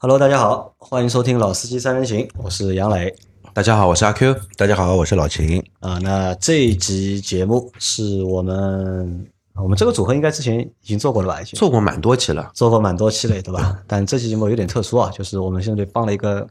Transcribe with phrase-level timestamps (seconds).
[0.00, 3.12] Hello，大家好，欢迎收听《老司机三人行》，我是杨磊。
[3.52, 4.32] 大家好，我是阿 Q。
[4.56, 5.60] 大家好，我是老秦。
[5.80, 11.42] 啊，那这一集节目是我们我们这个组合应该之前已经做过了吧？
[11.42, 13.76] 已经做过蛮多期了，做过蛮多期了，对吧？
[13.88, 16.46] 但这期节目有点特殊啊，就是我们现在放了一个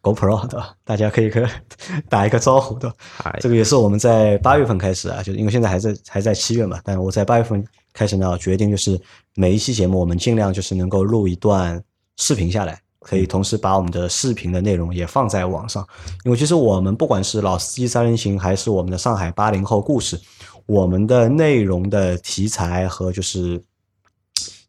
[0.00, 0.72] GoPro，对吧？
[0.84, 1.44] 大家可以跟
[2.08, 2.94] 打一个招呼的。
[3.00, 8.96] 嗨这个也是我们在八月份开始啊，就是因为现在还在还在七月嘛，但我在八月份开始呢，决定就是
[9.34, 11.82] 每一期节目我们尽量就是能够录一段
[12.16, 15.86] 视频下来，可以同时把我们的视频的内容也放在网上。
[16.24, 20.20] 因为其实我们不管是老司机三人行，还是我们的上海八零后故事，
[20.66, 23.62] 我们的内容的题材和就是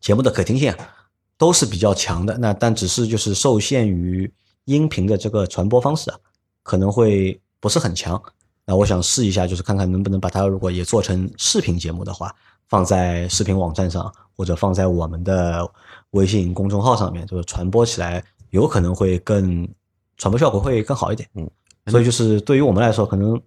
[0.02, 0.76] 节目的可听性，
[1.38, 2.38] 都是比较强的。
[2.38, 4.32] 那但只是就是受限于
[4.66, 6.18] 音频的这个传播方式啊，
[6.64, 8.22] 可能会不是很强。
[8.66, 12.34] 那我想试一下，就是看看能不能把它如果也做成视频节目的话，
[12.70, 15.68] 放在视频网站上，或者放在我们的
[16.12, 19.68] 微信公众号上面，就是传播起来有可能会更
[20.18, 21.28] 传播效果会更好一点。
[21.36, 21.50] 嗯，
[21.88, 23.40] 所以就是对于我们来说，可能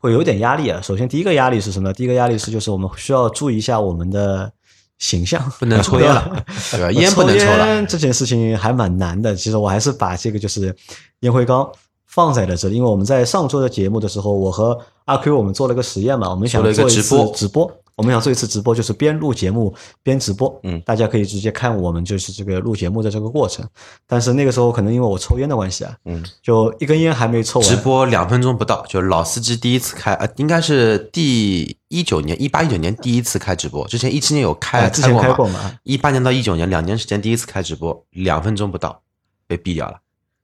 [0.00, 0.80] 会有点压力啊。
[0.82, 1.92] 首先，第一个压力是什么？
[1.92, 4.50] 第一个压力是就是我们需要注意一下我们的
[4.98, 6.90] 形象，不能 抽烟了， 对吧？
[6.92, 7.66] 烟不能抽抽了。
[7.66, 9.34] 烟这件事情还蛮难的。
[9.34, 10.74] 其实我还是把这个就是
[11.20, 11.70] 烟灰缸
[12.06, 17.72] 放在了这里，因为我们在上周的节目的时候，我和阿 Q 我们做了个实验嘛，我们想做了一个做一次直播直播。
[18.02, 19.72] 我们想做一次直播，就是边录节目
[20.02, 20.80] 边直播，嗯。
[20.84, 23.64] 大家可以直接看我们就是这个录节目的这个过程。
[24.08, 39.00] 但是那个时候可能因为我抽烟的关系啊，嗯，就一根烟还没抽完，直播两分钟不到，就老司机第一次开，呃，应该是第一九年、一八一九年第一次开直播，之前一七年有开哎之前开过嘛，过嘛，一八年到一九年两年时间第一次开直播，两分钟不到
[39.46, 40.00] 被毙掉了。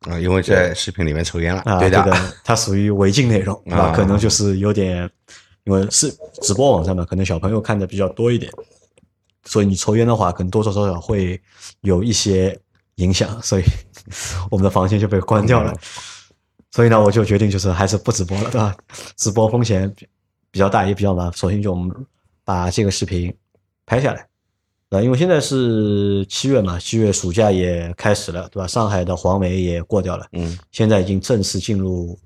[0.09, 1.61] 啊，因为在视频里面抽烟了。
[1.65, 2.00] 啊，对的。
[2.00, 3.93] 这个它属于违禁内容， 啊。
[3.93, 5.11] 可能就是有点，
[5.69, 8.51] 因为是直播网站嘛，可能小朋友看的比较多一点，
[9.45, 11.39] 所以你抽烟的话，可能多多少少会
[11.83, 12.59] 有一些
[12.95, 13.63] 影响，所以
[14.51, 15.75] 我们的房间就被关掉了。
[16.71, 18.75] 所以呢，我就决定就是还是不直播了，对吧？
[19.17, 20.09] 直播风险比
[20.53, 21.33] 比较大，也比较麻烦。
[21.34, 21.95] 首先就我们
[22.45, 23.34] 把这个视频
[23.84, 24.27] 拍下来，
[24.89, 28.67] 啊，因为现在是七月嘛，七月暑假也开始了，对吧？
[28.67, 32.19] 上海的黄梅也过掉了，嗯，现在已经正式进入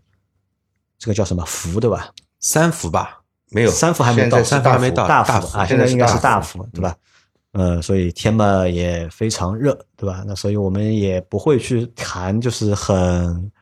[0.96, 2.08] 这个叫什么伏，对吧？
[2.44, 3.21] 三伏吧，
[3.52, 6.96] 没有，三伏还没到，三伏还没到大大伏伏啊，现在应该是大大伏，对吧？
[7.52, 10.24] 呃，所以天嘛也非常热，对吧？
[10.26, 13.52] 那所以我们也不会去谈就是很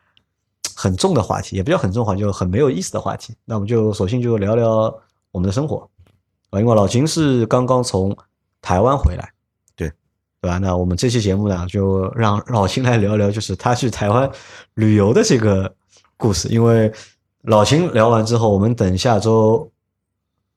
[0.76, 3.34] 很重的话题，也不叫很重的话题，就很没有意思的话题。
[3.44, 4.94] 那我们就索性就聊聊
[5.32, 5.88] 我们的生活
[6.50, 8.16] 啊，因为老秦是刚刚从
[8.62, 9.32] 台湾回来，
[9.74, 9.88] 对
[10.40, 10.58] 对吧？
[10.58, 14.30] 那我们这期节目呢，就让老秦来聊聊，就是他去台湾
[14.74, 15.72] 旅游的这个
[16.16, 16.48] 故事。
[16.48, 16.92] 因为
[17.42, 19.69] 老秦聊完之后，我们等下周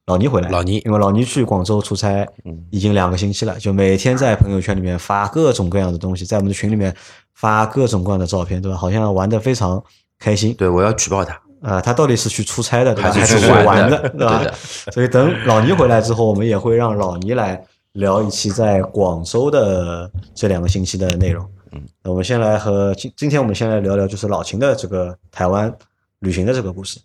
[0.05, 6.93] 老倪回来，老倪因为老倪去广州出差嗯已经两个星期了，就每天在朋友圈里面发各种各样的东西，在我们的群里面
[7.33, 8.77] 发各种各样的照片，对吧？
[8.77, 9.81] 好像玩的非常
[10.19, 10.53] 开心。
[10.55, 13.11] 对我要举报他，啊、他到底是去出差的，对吧？
[13.11, 14.43] 还是去玩玩的 对吧？
[14.91, 21.49] 所以等老倪回来之后，我们也会让老倪来聊一期在广州的这两个星期的内容。
[21.71, 25.73] 嗯，那我们先来和今今天我们先来聊聊就是老秦的这个台湾
[26.19, 26.99] 旅行的这个故事。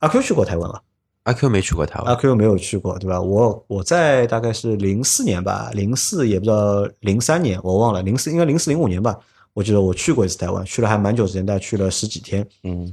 [0.00, 0.80] 阿 Q 去过台湾吗？
[1.24, 3.20] 阿 Q 没去过台湾阿，Q 没有去过，对吧？
[3.20, 9.18] 我我在大概是零四年吧，零四也不知道零三年，我忘了，零四应该零四零五年吧。
[9.54, 12.46] 我记得我去过一次台湾，去了还蛮久时间，大概去了十几天。
[12.64, 12.92] 嗯，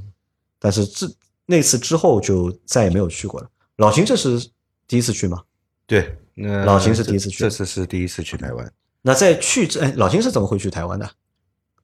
[0.58, 1.06] 但是这
[1.44, 3.48] 那次之后就再也没有去过了。
[3.76, 4.48] 老秦这是
[4.86, 5.42] 第一次去吗？
[5.86, 8.72] 对，那老秦是第一次去这次是第一次去台湾。
[9.02, 11.10] 那在去之，哎，老秦是怎么会去台湾的？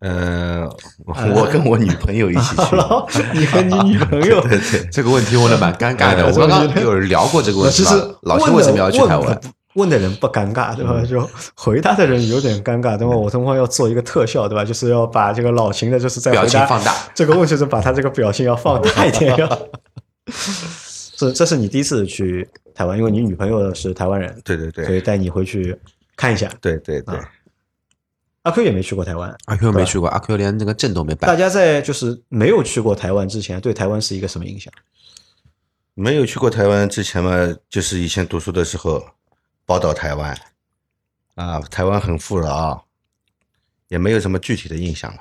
[0.00, 0.68] 呃，
[1.06, 2.76] 我跟我女朋友一起去。
[3.34, 6.22] 你和你女朋友 对对，这个问题问的蛮尴尬的。
[6.26, 7.82] 哎我刚刚有聊过这个问题
[8.22, 9.40] 老秦为什么要去台湾？
[9.74, 11.00] 问的人不尴尬，对吧？
[11.08, 13.14] 就回答的人有点尴尬，对吧？
[13.16, 14.64] 我等会要做一个特效，对吧？
[14.64, 19.58] 就是要把这个老秦的，就是在表情放大这个问题，是把他这个表情要放大一点，要。
[21.16, 25.76] 这这是你第一次去台湾，因为你女朋友是台湾人，对对对所以带你回去
[26.16, 26.48] 看一下。
[26.60, 27.28] 对对对，啊
[28.42, 31.28] 阿 Q 也没去过台湾，阿 Q 没去过，阿 Q 连那个证都没办。
[31.28, 34.72] 大家在就是没有去过台湾之前，对台湾是一个什么印象？
[35.94, 37.32] 没有去过台湾之前嘛，
[37.68, 39.04] 就是以前读书的时候
[39.66, 40.38] 报道台湾，
[41.34, 42.80] 啊，台湾很富饶啊，
[43.88, 45.18] 也没有什么具体的印象了，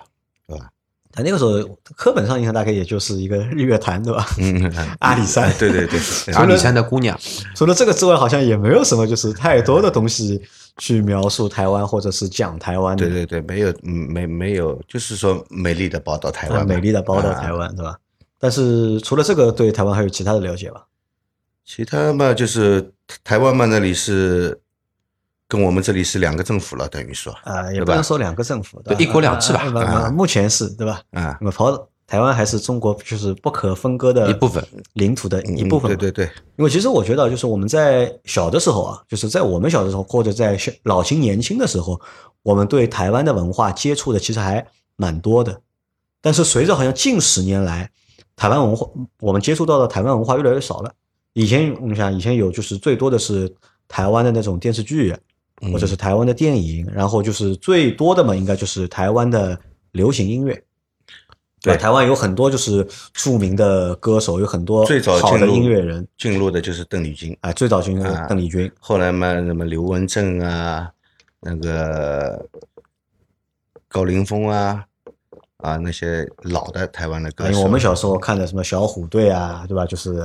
[0.47, 0.69] 对吧？
[1.11, 1.63] 他那个时候
[1.95, 4.27] 课本上印象大概也就是一个日月潭，对吧？
[4.37, 4.71] 嗯，
[5.01, 5.99] 阿里山对对对，
[6.35, 7.19] 阿里山的姑娘，
[7.55, 10.39] 除了这个之外，好像也没有什么就是太多的东西
[10.77, 13.05] 去描述台湾或者是讲台湾的。
[13.05, 17.97] 对对对，没有，嗯，没没有，就是说美丽的报道台湾啊，美丽的宝岛啊台湾，对吧？
[18.39, 20.85] 但是除了这个，对台湾还有其他的了解吧？
[21.65, 22.93] 其他嘛，就是
[23.23, 24.59] 台湾嘛，那里是
[25.47, 31.01] 跟我们这里是两个政府了，等于说，啊，也不能说两个政府，对对一国两制吧目前是对吧？
[31.11, 31.71] 啊那，么跑
[32.07, 35.91] 台湾还是中国就是不可分割的一部分领土的一部分。
[35.91, 41.99] 嗯对对对，因为其实我觉得，就是我们在小的时候啊，就是在我们小的时候，或者在小老青年轻的时候，
[42.43, 44.65] 我们对台湾的文化接触的其实还
[44.95, 45.61] 蛮多的。
[46.21, 47.91] 但是随着好像近十年来，
[48.37, 48.87] 台湾文化
[49.19, 50.91] 我们接触到的台湾文化越来越少了。
[51.33, 53.53] 以前你想，以前有就是最多的是
[53.87, 55.13] 台湾的那种电视剧，
[55.61, 59.59] 嗯或者是台湾的电影，然后就是最多的嘛，应该就是台湾的
[59.91, 60.63] 流行音乐。
[61.61, 61.75] 对。
[61.77, 66.07] 台湾有很多就是著名的歌手，有很多最早好的音乐人。
[66.17, 68.25] 进入的就是邓丽君，啊，最早就是啊。
[68.27, 70.89] 邓丽君，后来嘛，什么刘文正啊，
[71.41, 72.45] 那个
[73.87, 74.83] 高凌风啊，
[75.57, 79.85] 啊那些老的台湾的歌手，因为我们小时候看的什么小虎队啊，对吧？
[79.85, 80.21] 就是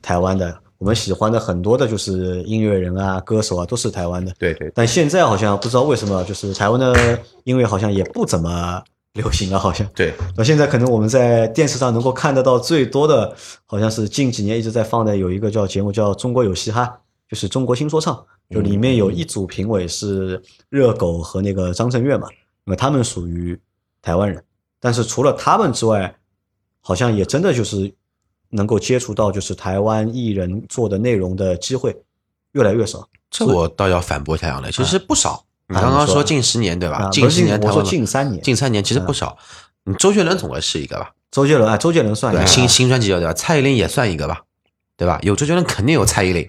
[0.00, 4.32] 台湾的，我们喜欢的很多的就是音乐人啊、歌手啊，都是台湾的。
[4.38, 4.70] 对对。
[4.74, 8.82] 但现在好像不知道为什么，就是台湾的音乐好像也不怎么
[9.16, 9.86] 流行了，好像。
[9.94, 13.34] 对，那现在可能我们在电视上能够看得到最多的，
[13.64, 16.84] 好像是近几年一直在放的有一个叫节目叫《中国有嘻哈》，
[17.28, 22.28] 就是中国新说唱，就里面有一组评委是热狗和那个张震岳嘛，
[22.64, 23.58] 那么他们属于
[24.02, 24.44] 台湾人，
[24.78, 26.14] 但是除了他们之外，
[26.80, 27.92] 好像也真的就是
[28.50, 31.96] 能够接触到就是台湾艺人做的内容的机会
[32.52, 33.08] 越来越少。
[33.30, 35.45] 这我倒要反驳一下杨磊，其实不少。
[35.68, 36.96] 你刚刚说说近十年对吧？
[36.96, 39.36] 啊近十不是我说近三年近三年其实不少。
[39.84, 41.10] 你周杰伦总归是一个吧？
[41.30, 43.32] 周杰伦啊，周杰伦算一对，个新新专辑叫对吧？
[43.32, 44.42] 蔡依林也算一个吧，
[44.96, 45.18] 对吧？
[45.22, 46.48] 有周杰伦肯定有蔡依林，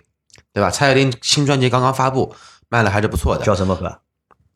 [0.54, 0.70] 对吧？
[0.70, 2.36] 蔡依林新专辑刚刚发布，
[2.70, 3.44] 卖的还是不错的。
[3.44, 4.00] 叫什么歌？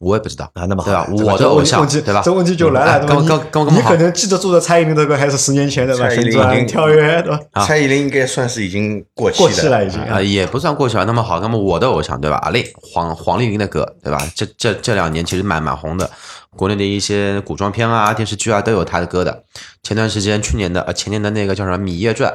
[0.01, 1.31] 我也不知道啊，那么好对吧？
[1.31, 2.21] 我的偶像对吧？
[2.25, 6.07] 这问题就来了，哎对吧你跟跟跟我们好你可能记得住的蔡依林的歌还是十年前的吧？
[6.09, 7.39] 蔡依林旋转跳跃，对吧？
[7.51, 11.05] 啊蔡依林应该算是已经过期过期了已经啊、也不算过去了。
[11.05, 12.37] 那么好，那么我的偶像对吧？
[12.37, 14.19] 阿令黄黄丽玲的歌对吧？
[14.35, 16.09] 这这这两年其实蛮蛮红的，
[16.57, 19.43] 国内的一些古装片啊、电视剧啊都有她的歌的。
[19.83, 22.31] 前段时间去年的呃前年的那个叫什么《芈月传》，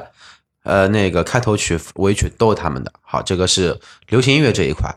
[0.62, 2.92] 呃那个开头曲、尾曲都是他们的。
[3.02, 3.76] 好，这个是
[4.08, 4.94] 流行音乐这一块。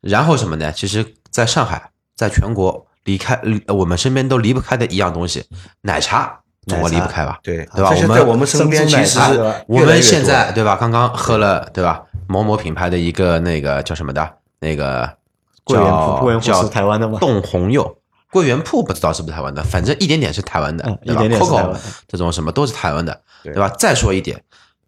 [0.00, 0.72] 然后什么呢？
[0.72, 3.34] 其实在上海，在全国离开
[3.66, 5.44] 呃我们身边都离不开的一样东西，
[5.82, 7.38] 奶茶，中国离不开吧？
[7.42, 9.18] 对对吧我们在我们身边其实
[9.66, 10.76] 我们现在对吧？
[10.76, 12.02] 刚刚喝了对吧？
[12.28, 15.16] 某某品牌的一个那个叫什么的，那个
[15.64, 17.98] 桂圆叫铺桂圆铺叫是台湾的吗冻红柚，
[18.30, 21.76] 桂圆铺不知道是不是台湾的，反正一点点是台湾的嗯，对吧一点？Coco
[22.06, 23.68] 这种什么都是台湾的，对对吧？
[23.78, 24.40] 再说一点，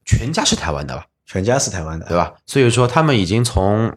[0.04, 1.04] 全家是台湾的吧？
[1.26, 2.32] 全家是台湾的，对吧？
[2.46, 3.92] 所以说他们已经从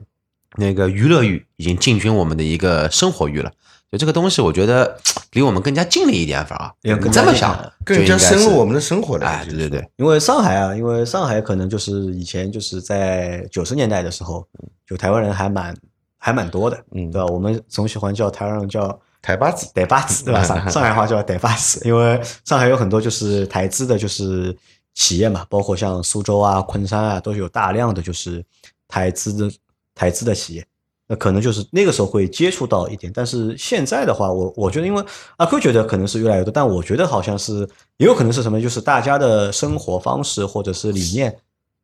[0.58, 3.52] 那个娱乐域已经进军我们的一个生活域了。
[3.90, 5.00] 就这个东西，我觉得
[5.32, 7.56] 离我们更加近了一点，反而这么想
[7.86, 9.26] 更加，更加深入我们的生活了。
[9.26, 14.46] 哎，对对对，因为上海啊，因为上海可能就是以前就是在九十年代的时候，
[14.86, 15.74] 就台湾人还蛮
[16.18, 17.26] 还蛮多的，嗯对吧？
[17.28, 20.44] 我们总喜欢叫台湾人叫台巴子，台巴子，对吧？
[20.44, 24.54] 上 上海话叫台巴子，因为上海有很多就是台资的，就是
[24.96, 28.44] 企业嘛，包括像苏州啊、昆山啊，都有大量的就是
[28.90, 29.50] 台资的
[29.98, 30.66] 台资的企业。
[31.10, 35.02] 那可能就是那个时候会接触到一点，但是现在的话，我我觉得，因为
[35.38, 41.40] 阿 Q 觉得可能是越来越多，但我觉得好像是也有可能是什么，就是大家的生活方式或者是理念，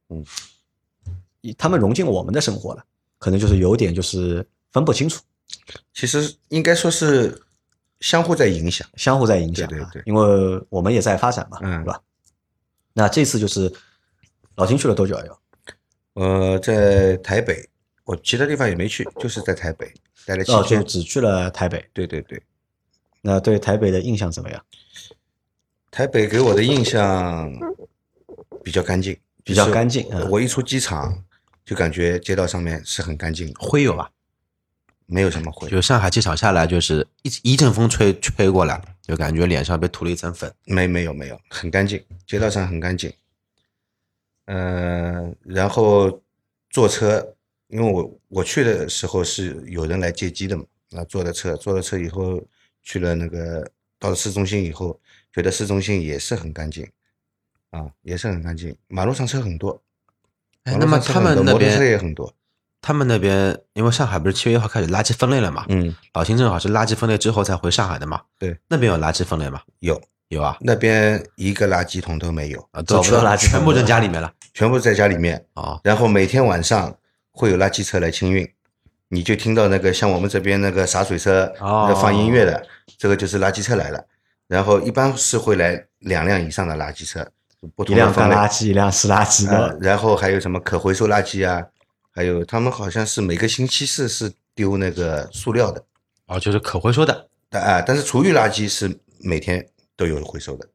[0.09, 0.25] 嗯，
[1.57, 2.83] 他们融进我们的生活了，
[3.17, 5.21] 可能就是有点就是分不清楚。
[5.93, 7.41] 其实应该说是
[8.01, 8.85] 相互在影响。
[8.95, 12.01] 相互在影响、啊，对对对因为我们也在发展嘛，嗯对吧？
[12.91, 13.71] 那这次就是
[14.55, 15.23] 老金去了多久啊？
[15.25, 15.37] 有
[16.21, 17.69] 呃，在台北，
[18.05, 19.91] 我其他地方也没去，就是在台北
[20.25, 20.85] 待了七哦，就天。
[20.85, 21.85] 只去了台北。
[21.93, 22.41] 对对对，
[23.21, 24.65] 那对台北的印象怎么样？
[25.89, 27.51] 台北给我的印象
[28.63, 31.23] 比较干净，比较干净嗯我一出机场
[31.63, 34.09] 就感觉街道上面是很干净的，会有吧？
[35.05, 40.51] 没有什么灰，就上海机场下来，就是一一阵风吹吹过来，就感觉脸上被涂了一层粉。
[40.65, 43.13] 没没有没有，很干净，街道上很干净。
[44.45, 46.21] 呃，然后
[46.69, 47.32] 坐车，
[47.73, 52.39] 因为我我去的时候是有人来接机的嘛，那坐的车，坐了车以后
[52.83, 54.99] 去了那个到了市中心以后，
[55.33, 56.87] 觉得市中心也是很干净，
[57.71, 59.81] 啊，也是很干净，马路上车很多，
[60.65, 62.31] 哎那么他们那摩托车也边，很多，
[62.79, 65.65] 他们那边，因为上海不是七月一号开始垃圾分类了嘛？
[65.69, 68.21] 嗯，老秦正好是垃圾分类之后才回上海的嘛？
[68.37, 69.59] 对，那边有垃圾分类吗？
[69.79, 74.31] 有有啊，那边一个垃圾桶都没有，啊，找不都全到垃圾桶全部扔家里面了。
[74.53, 76.95] 全部在家里面，啊，然后每天晚上
[77.33, 78.49] 会有垃圾车来清运，
[79.09, 82.65] 你就听到那个像我们这边那个洒水车哦放音乐的，
[82.97, 84.01] 这个就是垃圾车来了。
[84.47, 87.27] 然后一般是会来两辆以上的垃圾车，
[87.75, 88.35] 不一辆同的分类。
[88.35, 89.77] 干垃圾，一辆湿垃圾。
[89.81, 91.65] 然后还有什么可回收垃圾啊，
[92.11, 95.83] 还有他们好像是每个星期四是丢那个塑料的，
[96.27, 97.27] 哦，就是可回收的。
[97.49, 100.67] 但啊，但是厨余垃圾是每天都有回收的。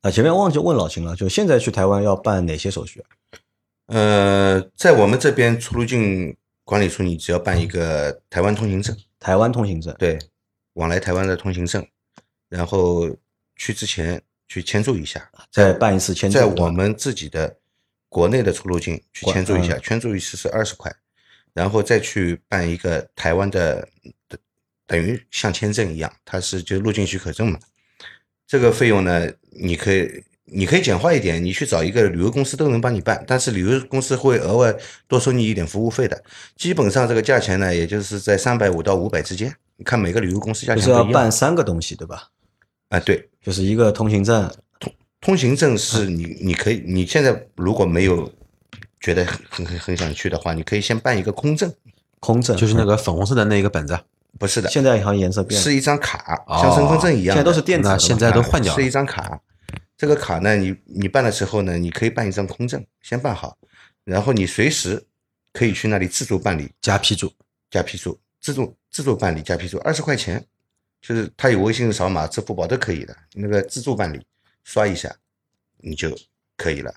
[0.00, 3.06] 啊，前面忘记问老秦了，就现在去台湾要办哪些手续啊？
[3.92, 6.34] 呃，在我们这边出入境
[6.64, 10.18] 管理处，你只要办一个台湾通行证，台湾通行证，对，
[10.72, 11.86] 往来台湾的通行证，
[12.48, 13.14] 然后
[13.54, 16.38] 去之前去签注一下，再办一次签注。
[16.38, 17.58] 在我们自己的
[18.08, 20.90] 国内的出入境去签注一下，嗯签注一次是二十块，
[21.52, 23.86] 然后再去办一个台湾的，
[24.26, 24.38] 的
[24.86, 27.58] 等于像签证一样，它是就入境许可证嘛。
[28.46, 34.74] 这个费用呢，你可以你可以简化一点，你去找一个旅游公司都能帮你办，但是旅游公司会额外
[35.06, 36.20] 多收你一点服务费的。
[36.56, 42.24] 基本上这个价钱呢，也就是在三百五到五百之间，你看每个旅游公司价就是要钱不一样办三个东西，对吧？
[42.88, 42.98] 啊。
[43.00, 48.30] 对，就是一个通行证，通通行证是你你可以你现在如果没有
[49.00, 51.72] 觉得很很很很想去的话，你可以先办一个空证，
[52.18, 53.96] 空证，就是那个粉红色的那个本子，
[54.38, 58.90] 不是的，现在好像颜色变了，是一张卡，哦像身份证一样的，现在都是电子的现在都换掉了是一。
[58.90, 59.40] 张卡。
[60.02, 63.56] 这个卡呢，你你办的时候呢，你可以办一张空证，先办好，
[64.02, 65.00] 然后你随时
[65.52, 67.32] 可以去那里自助办理加批注，
[67.70, 70.44] 加批注，自助自助办理加批注，二十块钱，
[71.00, 74.20] 就是他有微信扫码、支付宝都可以的，那个自助办理
[74.64, 75.14] 刷一下
[75.76, 76.18] 你就
[76.56, 76.92] 可以了。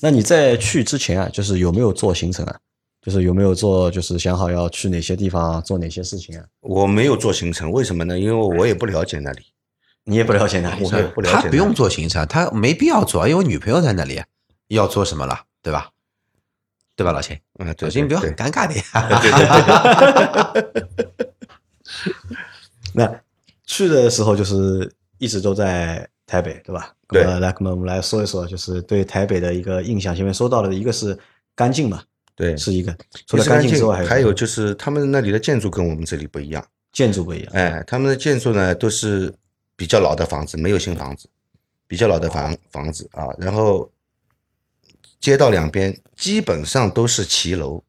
[0.00, 2.58] 那你在去之前啊，就是有没有做行程啊？
[3.02, 6.44] 就是有没有做，就是想好要去哪些地方做哪些事情啊？
[6.58, 8.18] 我没有做行程，为什么呢？
[8.18, 9.44] 因为我也不了解那里。
[10.04, 10.92] 你也不了解哪里我？
[10.96, 11.36] 也不了解。
[11.36, 14.22] 他不用做行程，他没必要做，因为女朋友在那里，
[14.68, 15.90] 要做什么了，对吧？
[16.96, 17.36] 对吧，老秦？
[17.58, 19.08] 嗯，对老秦不要很尴尬的对呀。
[19.20, 19.30] 对
[20.52, 21.26] 对对，
[22.94, 23.20] 那
[23.66, 26.92] 去的时候就是一直都在台北，对吧？
[27.08, 30.14] 对来，我们来说一说，就是对台北的一个印象。
[30.14, 31.18] 前面说到的一个是
[31.54, 32.02] 干净嘛，
[32.36, 32.92] 对，是一个。
[33.26, 36.64] 除除了干净了干净之外，还有就是他们那里的建筑跟我们这里不一样。
[36.92, 37.52] 建筑不一样。
[37.54, 39.34] 哎，他们的建筑呢都是
[39.76, 41.28] 比较老的房子，没有新房子，
[41.86, 43.26] 比较老的房房子啊。
[43.38, 43.90] 然后
[45.20, 47.82] 街道两边基本上都是骑楼，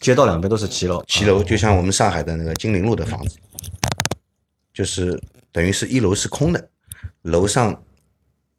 [0.00, 3.38] 街道两边都是骑楼，骑楼就像我们上海的那个金陵路的房子，
[4.72, 6.70] 就是等于是一楼是空的，
[7.22, 7.82] 楼上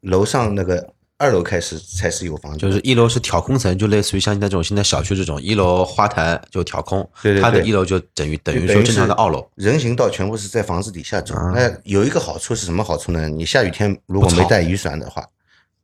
[0.00, 9.48] 楼上那个二楼开始才是有房子，就是一楼是挑空层，就类似于像那种现在小区这种，一楼花坛就挑空，对对对它的一楼就等于等于说正常的二楼。
[9.54, 11.34] 人行道全部是在房子底下走。
[11.34, 13.28] 啊那有一个好处是什么好处呢？
[13.28, 15.24] 你下雨天如果没带雨伞的话，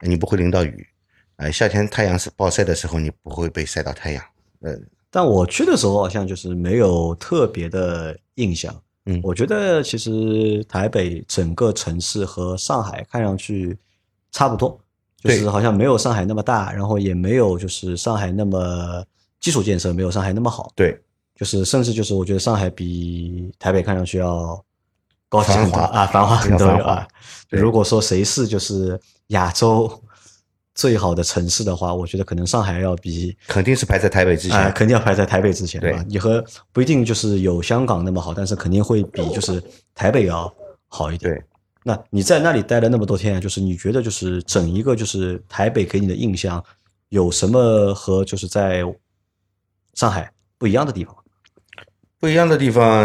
[0.00, 0.86] 你不会淋到雨。
[1.36, 4.22] 哎，夏天太阳是暴晒的时候，你不会被晒到太阳。
[4.60, 4.76] 呃，
[5.10, 8.74] 但我去的时候好像就是没有特别的印象。
[9.06, 13.76] 嗯我觉得其实台北整个城市和上海看上去
[14.30, 14.78] 差不多，
[15.22, 19.04] 就是好像没有上海那么大，然后也没有就是上海那么
[19.40, 20.98] 基础建设没有上海那么好，对，
[21.34, 24.62] 就是甚至就是我觉得上海比台北看上去要
[25.30, 27.06] 繁华啊，繁华很多啊。
[27.48, 28.98] 如果说谁是就是
[29.28, 29.90] 亚洲
[30.74, 34.72] 最好的城市的话，我觉得可能上海要比肯定是排在台北之啊、前。
[34.72, 36.04] 肯定要排在台北之前，对吧？
[36.08, 39.62] 你和不一定就是有香港那么好，但是肯定会比就是
[39.94, 40.52] 台北要
[40.88, 41.30] 好一点。
[41.30, 41.44] 对，
[41.84, 46.64] 那你在那里待了那么多天，就是你觉得就是整一个就是台北给你的印象
[47.08, 48.82] 有什么和就是在
[49.94, 51.14] 上海不一样的地方？
[52.18, 53.04] 不一样的地方，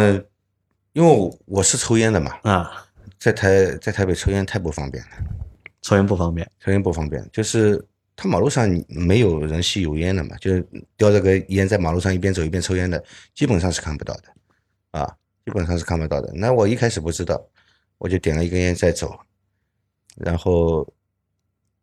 [0.93, 2.85] 因为我我是抽烟的嘛，啊？
[3.17, 5.09] 在台在台北抽烟太不方便了，
[5.81, 7.83] 抽烟不方便，抽烟不方便，就是
[8.15, 10.63] 他马路上没有人吸油烟的嘛，就是
[10.95, 13.03] 叼着个烟在马路上一边走一边抽烟的，
[13.33, 14.23] 基本上是看不到的，
[14.91, 16.31] 啊，基本上是看不到的。
[16.35, 17.43] 那我一开始不知道，
[17.97, 19.19] 我就点了一根烟再走，
[20.15, 20.87] 然后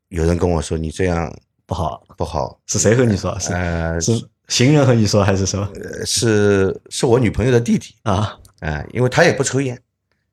[0.08, 1.34] 有人跟我说你这样
[1.66, 2.04] 不好。
[2.16, 3.36] 不好，是谁和你说？
[3.38, 4.12] 是呃，是
[4.48, 8.38] 行人和你说还是什么呃是是我女朋友的弟弟啊？
[8.60, 9.78] 啊、因为他也不抽烟，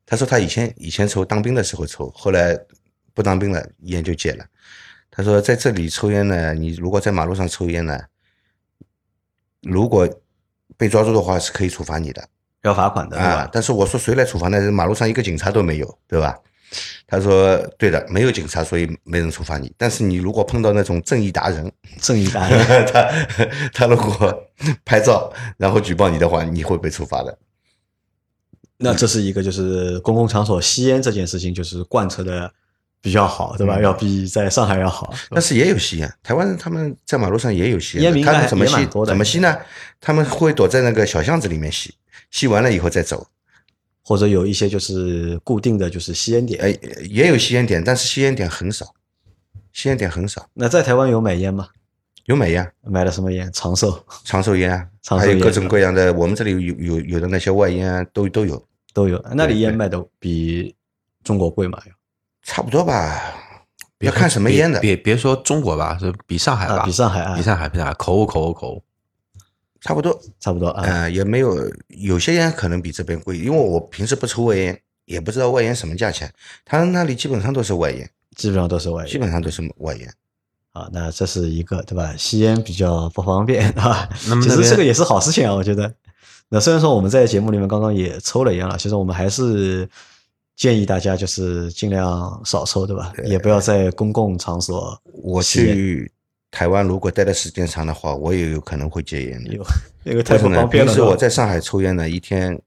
[0.06, 2.58] 他说他以前以前抽，当兵的时候抽，后来
[3.12, 4.46] 不当兵了，烟就戒了。
[5.10, 7.98] 他说在这里抽烟呢，你如果在马路上抽烟呢，
[9.60, 10.08] 如果
[10.76, 12.28] 被抓住的话是可以处罚你的
[12.62, 13.30] 要罚款的，对吧？。
[13.32, 14.70] 啊但是我说谁来处罚呢？
[14.70, 16.38] 马路上一个警察都没有，对吧？
[17.06, 19.70] 他说对的，没有警察，所以没人处罚你。
[19.76, 22.58] 但是你如果碰到那种正义达人，正义达人
[22.90, 23.08] 他
[23.74, 24.34] 他如果
[24.84, 27.36] 拍照然后举报你的话，你会被处罚的。
[28.78, 32.50] 那这是一个就是公共场所吸烟这件事情，就是贯彻的
[33.02, 33.76] 比较好，对吧？
[33.78, 35.12] 嗯要比在上海要好。
[35.28, 39.58] 但是也有吸烟，台湾人他们在马路上也有吸烟，烟民他们怎么吸怎么吸呢？
[40.00, 41.94] 他们会躲在那个小巷子里面吸，
[42.32, 43.28] 吸完了以后再走。
[44.04, 46.60] 或者有一些就是固定的就是吸烟点。
[46.60, 46.76] 哎，
[47.08, 48.92] 也有吸烟点，但是吸烟点很少，
[49.72, 50.44] 吸烟点很少。
[50.54, 51.68] 那在台湾有买烟吗？
[52.24, 53.48] 有买烟，买了什么烟？
[53.52, 58.60] 长寿长寿烟啊，长寿烟还有各种各样的，我们这里有有有的那些外烟啊都都有，
[58.92, 59.24] 都有。
[59.34, 60.74] 那里烟卖的比
[61.22, 61.80] 中国贵嘛？
[62.42, 63.22] 差不多吧。
[64.00, 68.82] 要看什么烟的，别别说中国吧，是比上海吧，啊，比上海啊比，上海，比上海，口误口误口误。
[69.82, 70.18] 差不多。
[70.40, 70.82] 差不多啊。
[70.84, 76.32] 呃，也没有有些烟可能比这边贵，因为我平时不抽外烟，也不知道外烟什么价钱。
[76.64, 80.08] 他那里基本上都是外烟，基本上都是外烟基本上都是外烟。
[80.72, 80.88] 啊。
[80.92, 82.14] 那这是一个对吧？
[82.16, 84.08] 吸烟比较不方便 啊。
[84.28, 85.92] 那么其实这个也是好事情啊，我觉得。
[86.48, 89.88] 那虽然说我们在节目里面刚刚也抽了烟了，其实我们还是
[90.54, 93.10] 建议大家就是尽量少抽，对吧？
[93.24, 96.12] 也不要在公共场所我去
[96.52, 99.54] 台湾如果待的时间长的话，我也有可能会戒烟的。
[99.54, 99.64] 有
[100.04, 100.92] 那个太不但是呢，方便了。
[100.92, 102.60] 平时我在上海抽烟呢，一天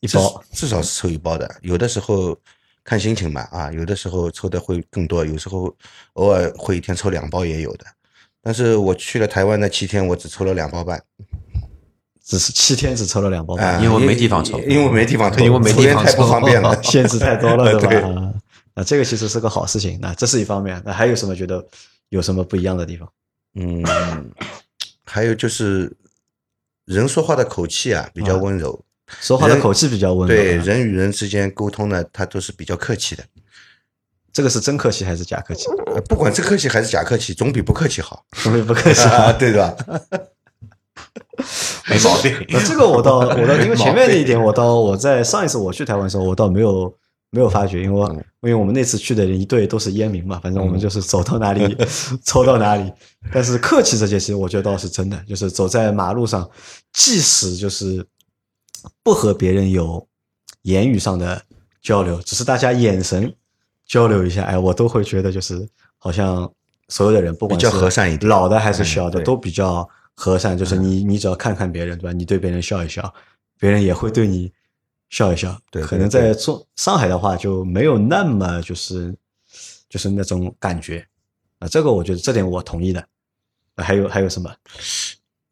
[0.00, 2.36] 一包至少是抽一包的，有的时候
[2.84, 5.74] 看心情吧，啊，有的时候抽的会更多，有时候
[6.12, 7.86] 偶尔会一天抽两包也有的。
[8.42, 11.02] 但是我去了台湾那七天，我只抽了两包半，
[12.22, 18.08] 只是七天只抽了两包啊，半，因为没地方抽因为没地方抽，因为没地方抽烟太不方便了， 限制太多了，对吧？
[18.20, 18.34] 啊
[18.74, 19.98] 那这个其实是个好事情。
[20.00, 21.66] 那这是一方面，那还有什么觉得
[22.08, 23.10] 有什么不一样的地方？
[23.54, 23.82] 嗯，
[25.04, 25.96] 还有就是
[26.84, 28.84] 人说话的口气啊比较温柔，
[29.20, 30.34] 说话的口气比较温柔。
[30.34, 33.24] 对啊人与人之间沟通呢，他都是比较客气的。
[34.32, 35.66] 这个是真客气还是假客气？
[35.86, 39.32] 呃不管是客气还是假客气，总比不客气好，总比不客气啊，好。
[39.32, 39.74] 对吧？
[41.88, 42.46] 没毛病。
[42.50, 46.94] 那这个我倒我倒，因为前面那一点，我倒我在上一次我去台湾的时候，我倒没有
[47.30, 51.76] 没有发觉，因为因为我们那次去的人一队都是烟民嘛，反正我们就是走到哪里
[52.24, 52.92] 抽到哪里。
[53.32, 56.48] 但是客气这件事，我觉得倒是真的，就是走在马路上，
[56.92, 58.06] 即使就是
[59.02, 60.06] 不和别人有
[60.62, 61.42] 言语上的
[61.82, 63.34] 交流，只是大家眼神
[63.86, 66.48] 交流一下，哎，我都会觉得就是好像
[66.88, 70.56] 所有的人，不管比较是和善一点老的还是嗯小的，对都比较和善。
[70.56, 72.12] 就是你你只要看看别人，对吧？
[72.12, 73.12] 你对别人笑一笑，
[73.58, 74.52] 别人也会对你
[75.10, 75.60] 笑一笑。
[75.70, 79.14] 对可能在中上海的话就没有那么就是
[79.88, 81.06] 就是那种感觉
[81.58, 81.68] 啊。
[81.68, 83.00] 这个我觉得这点我同意的。
[83.74, 84.52] 啊还有还有什么？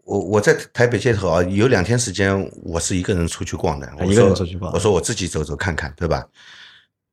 [0.03, 3.93] 我我在台北街头啊，有两天时间我是一个人出去逛的。
[3.99, 6.27] 我一个人说出去逛我说我自己走走看看，对吧？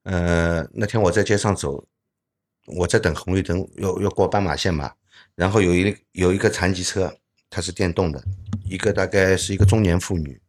[0.03, 1.86] 呃，那天我在街上走，
[2.65, 4.91] 我在等红绿灯，要要过斑马线嘛。
[5.36, 7.15] 然后有一有一个残疾车，
[7.49, 8.23] 它是电动的，
[8.65, 10.39] 一个大概是一个中年妇女，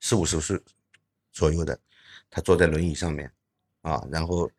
[0.00, 0.58] 四五十岁
[1.38, 1.78] 左右的，
[2.28, 3.30] 他坐在轮椅上面
[3.82, 4.50] 啊，然后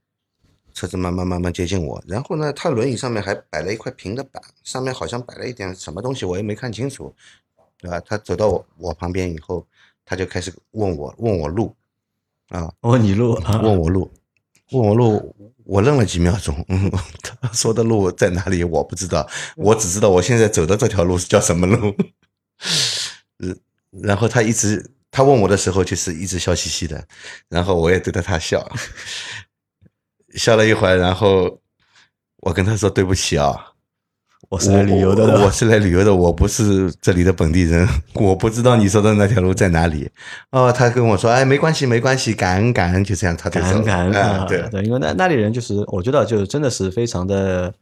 [0.74, 7.14] 车子慢慢慢慢接近我，然后呢，他轮椅上面还摆了一块平的板，上面好像摆了一点什么东西，我也没看清楚，
[7.78, 8.00] 对吧？
[8.00, 9.68] 他走到我我旁边以后，
[10.06, 11.76] 他就开始问我问我路，
[12.48, 13.60] 啊，问你路啊？
[13.62, 14.10] 问我路，
[14.72, 16.90] 问我路，我愣了几秒钟，嗯，
[17.22, 21.94] 他说的路在哪里我不知道，我只知道我现在走的这条路是叫什么路，
[23.40, 23.60] 嗯，
[24.02, 27.04] 然后他一直他问我的时候就是一直笑嘻嘻的，
[27.50, 28.68] 然后我也对着他笑，
[30.36, 31.60] 笑了一会儿，然后
[32.42, 33.56] 我跟他说对不起啊，
[34.50, 40.10] 我是来旅游的，我我是来旅游的，我不是这里的本地人， 我不知道你说的那条路在哪里。
[40.52, 43.60] 哦，他跟我说，哎，没关系，没关系，感恩感恩，就这样，他就。
[43.60, 47.74] 感恩感恩对，对，因为那那里人就是，我觉得就是真的是非常的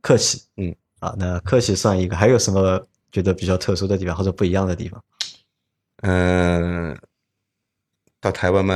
[0.00, 5.02] 客气，嗯，啊，那客气算一个，还有什么觉得比较特殊的地方或者不一样的地方？
[6.02, 6.96] 嗯、
[8.20, 8.74] 到台湾嘛，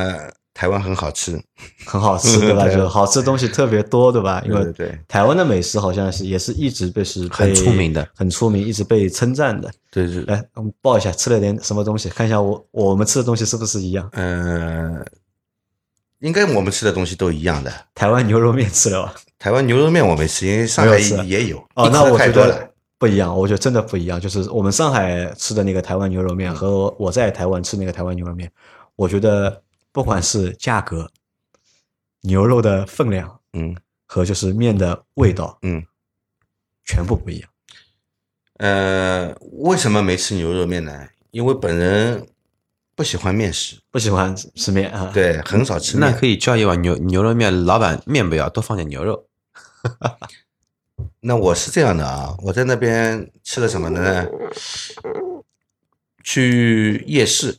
[0.52, 1.40] 台湾很好吃，
[1.84, 2.64] 很好吃，对吧？
[2.68, 4.42] 对就好吃的东西特别多，对吧？
[4.46, 9.70] 因为对台湾的美食好像是也是一直被是很出名的，很出名，一直被称赞的。
[9.90, 14.08] 对对，来，我们报一下吃了点什么东西，看一下我我们吃的东西是不是一样？
[14.12, 15.04] 嗯、
[16.20, 17.72] 应该我们吃的东西都一样的。
[17.94, 19.14] 台湾牛肉面吃了吧？
[19.38, 21.58] 台湾牛肉面我没吃，因为上海也有。
[21.74, 22.73] 哦，那我觉太多了得。
[23.05, 24.19] 不一样，我觉得真的不一样。
[24.19, 28.51] 就是我们上海吃的那个台湾牛肉面嗯和我在台湾吃那个台湾牛肉面，
[28.97, 29.62] 我觉得
[29.93, 31.07] 不管是价格、
[32.23, 35.85] 牛肉的分量嗯和就是面的味道，嗯，
[36.87, 37.51] 全部不一样。
[38.55, 41.07] 呃，为什么没吃牛肉面呢？
[41.31, 42.27] 因为本人
[42.95, 46.11] 不喜欢面食，不喜欢吃面啊？，对，很少吃面。
[46.11, 49.27] 那可以叫一碗牛牛肉面，老板面不要，多放点牛肉。
[51.26, 54.26] 那我是这样的啊，我在那边吃了什么呢？
[56.22, 57.56] 去夜市，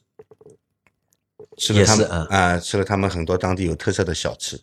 [1.57, 4.61] 吃了他们啊、吃了他们很多当地有特色的小吃。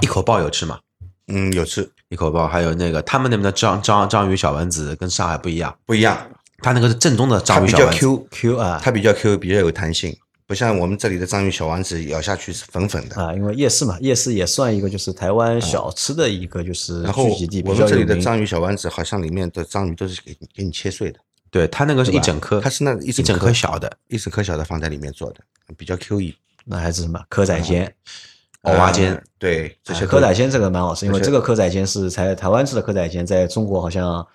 [0.00, 0.80] 一口爆有吃吗？
[1.28, 7.92] 嗯，有吃一口爆，还有那个他们那边的章章章鱼小丸子跟上海不一样，不一样，他那个是正宗的章鱼小丸子。
[7.92, 10.18] 比较 Q，Q 啊，它比较 Q，比较有弹性。
[10.50, 13.14] 不像我们这里的章鱼小丸子咬下去是粉粉的。
[13.22, 18.20] 啊，因为夜市嘛，夜市也算一个就是台湾小吃的一个就是聚集地，我们这里的。
[18.20, 21.20] 章鱼小丸子好像里面的章鱼都是给给你切碎的，
[21.52, 25.38] 对，它那个是一整颗，它是那一一整颗颗小的一整颗小的放在里面做的，
[25.76, 26.34] 比较 Q E。
[26.64, 27.94] 那还是什么蚵仔煎？
[28.64, 34.26] 蚵仔煎呃对，这些蚵仔煎这个蛮好吃，因为这个蚵仔煎是才台湾吃的蚵仔煎，在中国好像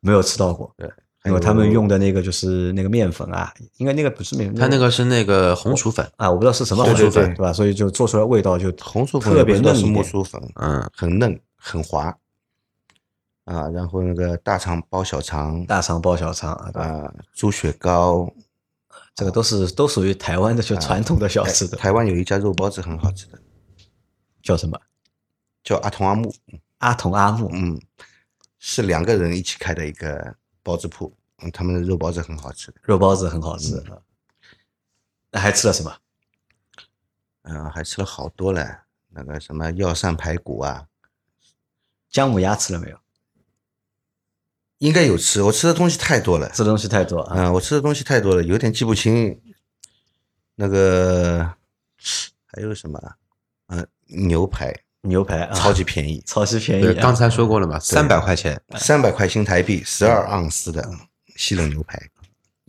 [0.00, 0.74] 没有吃到过。
[0.76, 0.90] 对，
[1.24, 7.52] 因为他们用的那个就是那个面粉啊，应该那个不是面粉，它那个是那个红薯粉，啊，我不知道是什么红薯粉，对对吧？
[7.52, 9.92] 所以就做出来味道就红薯粉特别嫩一点。
[9.92, 12.16] 木薯粉，嗯，很嫩很滑
[13.44, 13.68] 啊。
[13.68, 16.52] 然后那个大肠包小肠大肠包小肠？
[16.52, 18.32] 啊，猪血糕，
[19.14, 23.38] 这个都是都属于台湾的就传统的小吃的，台湾有一家肉包子很好吃的，
[24.42, 24.80] 叫什么？
[25.62, 26.34] 叫阿童阿木，
[26.78, 27.78] 阿童阿木，嗯，
[28.58, 33.82] 是两个人一起开的一个包子铺，嗯，他们的肉包子很好吃的，肉包子很好吃。
[35.30, 35.96] 那还吃了什么？
[37.42, 40.86] 嗯、还吃了好多嘞，那个什么药膳排骨啊，
[42.08, 42.98] 姜母鸭吃了没有？
[44.78, 47.34] 应该有吃，我吃的东西太多了，吃的东西太多啊。
[47.36, 49.40] 嗯、我吃的东西太多了，有点记不清。
[50.54, 51.54] 那个
[52.46, 53.16] 还有什么？
[53.66, 57.02] 嗯、牛排牛排啊，超级便宜， 超级便对，宜啊。
[57.02, 60.86] 刚才说过了嘛，三百块钱，三百块新台币，十二盎司的
[61.36, 62.00] 西冷牛排。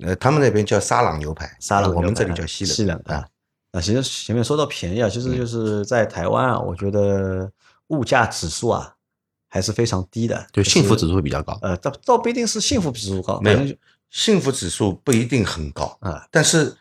[0.03, 2.73] 呃，他们那边叫沙朗牛排，沙朗我们牛排啊这里叫西冷。
[2.73, 3.25] 西冷啊。
[3.73, 7.49] 那其实前面说到便宜啊，其实就是在台湾啊，我觉得
[7.87, 8.93] 物价指数啊
[9.49, 11.57] 还是非常低的，对幸福指数比较高。
[11.61, 13.75] 呃，倒倒不一定是幸福指数高，没有
[14.09, 16.75] 幸福指数不一定很高啊，但是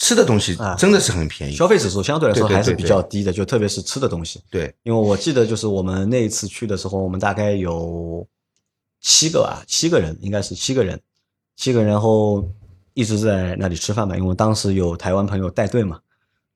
[0.00, 1.54] 吃的东西啊真的是很便宜。
[1.54, 4.40] 消费指数相对来说还是比较低的，就特别是吃的东西。
[4.50, 8.26] 对，因为我记得就是我们那一次去的时候，我们大概有
[9.02, 10.98] 七个啊，七个人，应该是七个人，
[11.54, 12.42] 七个人，然后
[12.94, 14.16] 一直在那里吃饭嘛。
[14.16, 16.00] 因为当时有台湾朋友带队嘛，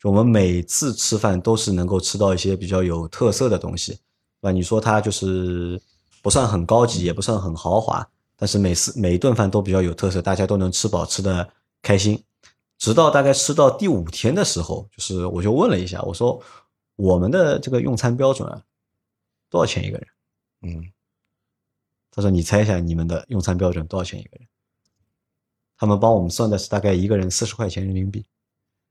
[0.03, 3.93] 就我们每次吃饭都是能够吃到一些比较有特色的东西，
[4.41, 4.53] 对吧？
[4.53, 5.79] 你说它就是
[6.23, 8.07] 不算很高级，也不算很豪华，
[8.39, 11.47] 但是每次每一顿饭都比较有特色，大家都能吃饱，吃的
[11.83, 12.19] 开心。
[12.79, 16.43] 直到大概吃到第五天的时候，就是我就问了一下，我说
[16.97, 18.63] 我们的这个用餐标准啊，
[19.49, 20.07] 多少钱一个人？
[20.63, 20.93] 嗯，
[22.11, 24.47] 他说你猜一下你们的用餐标准多少钱一个人？
[25.77, 28.25] 他们帮我们算的是大概一个人四十块钱人民币。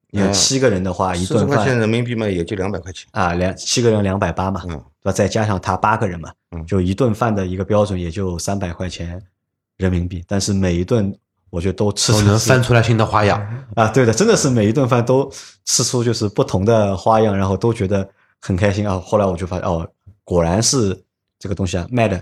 [0.09, 3.07] 你看嗯七个人的话，一顿四十块钱饭人民币嘛，也就两百块钱。
[3.11, 4.69] 啊，两七个人两百八嘛，嗯，
[5.01, 5.11] 对吧？
[5.11, 9.19] 再加上他八个人嘛，嗯就一顿饭的一个标准也就三百块钱
[9.77, 10.23] 人民币。
[10.27, 11.17] 但是每一顿
[11.53, 13.39] 我觉得都吃都能翻出来新的花样。
[13.75, 15.31] 啊，对的，真的是每一顿饭都
[15.65, 18.09] 吃出就是不同的花样，然后都觉得
[18.41, 18.99] 很开心啊。
[18.99, 19.87] 后来我就发现，哦，
[20.23, 20.99] 果然是
[21.37, 22.19] 这个东西啊，卖的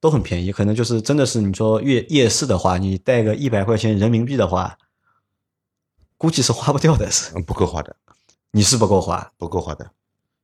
[0.00, 4.78] 都很便宜，可能就是真的是你说夜夜市的话，你带个一百块钱人民币的话，
[6.16, 7.94] 估计是花不掉的，是嗯不够花的，
[8.50, 9.90] 你是不够花，不够花的。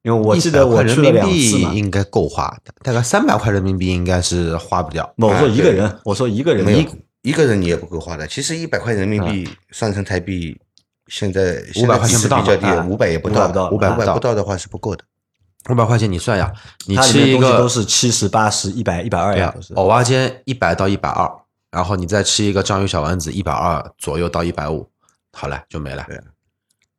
[0.03, 1.75] 因为我记得我去了人民两次。
[1.75, 5.11] 应该够花的，大概三百块人民币应该是花不掉。
[5.17, 6.89] 不，我说一个人，我说一个人没有
[7.27, 8.27] 一一个人你也不够花的。
[8.27, 10.57] 其实一百块人民币算成台币，
[11.09, 15.05] 现在五百块钱不到比较低啊，五百也不500到，五百啊五百不到的话是不够的。
[15.69, 16.53] 五百块钱你算呀，
[16.87, 21.29] 你吃一个都是七十、八十、一百、一百二呀，对呀都是，藕蛙煎一百到一百二，
[21.73, 24.89] 然后你再吃一个章鱼小丸子一百二左右到一百五，
[25.33, 26.05] 好了就没了。
[26.09, 26.21] 对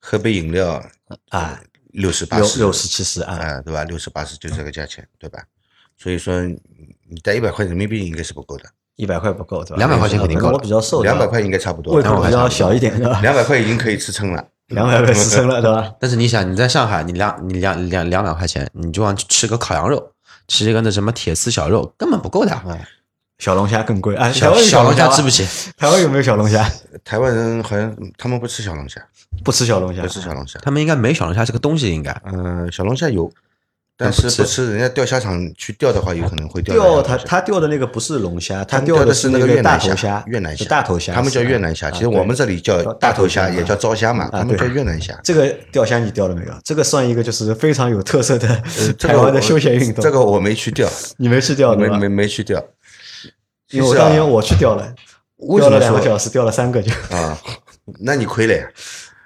[0.02, 0.84] 喝杯饮料
[1.30, 1.60] 啊，
[1.94, 3.86] 六十八十六六十、七十啊，啊，对吧？
[3.86, 5.42] 六十八十就这个价钱，对吧？
[5.98, 8.66] 所以说你带一百块人民币应该是不够的，
[8.98, 9.78] 一百块不够，对吧？
[9.78, 12.10] 两百块钱肯定够了我比较瘦，两百块应该差不多胃了。
[12.10, 13.20] 口比较小一点，对吧？
[13.22, 14.44] 两百块已经可以吃撑了。
[14.68, 15.90] 两百块吃撑了，对吧？
[15.98, 20.12] 但是你想，你在上海，你两你两两两百块钱，你就想去吃个烤羊肉，
[20.48, 22.52] 吃一个那什么铁丝小肉，根本不够的。
[23.40, 24.28] 小龙虾更贵啊！
[24.30, 25.46] 台小湾小龙虾吃不起，
[25.78, 26.68] 台湾有没有小龙虾？
[27.06, 29.00] 台湾人好像他们不吃小龙虾，
[29.44, 30.60] 不吃小龙虾，不吃小龙虾。
[30.64, 33.32] 他们应该没小龙虾这个东西，应该嗯，小龙虾有，
[33.98, 34.72] 但但是不吃。
[34.72, 41.90] 人家钓虾场去钓的话，有可能会钓到钓他他钓的那个不是龙虾，他钓钓的是那个越南虾头虾，，越南虾，大头虾，他们叫越南虾。
[41.90, 45.20] 其实我们这里叫叫大头虾也叫招虾嘛，啊他们叫越南虾。
[45.24, 46.54] 这个钓虾你钓了没有？
[46.64, 48.48] 这个算一个就是非常有特色的
[49.00, 50.04] 台湾的休闲运动。
[50.04, 52.08] 这个我没去钓，你没去钓没没？
[52.08, 52.64] 没去钓。
[53.72, 54.94] 因为我当年我去钓了，
[55.58, 56.92] 钓了两个小时，钓了三个就。
[57.10, 57.38] 啊？
[58.00, 58.66] 那你亏了呀？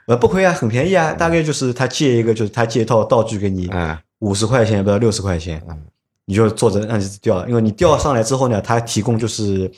[0.07, 5.77] 呃，不亏啊，很便宜啊，大概就是他借一个，就是他借一套道具给你，嗯五十块钱，不到六十块钱，嗯
[6.25, 9.69] 你就坐着让你钓，因为你钓上来之后呢，他提供就是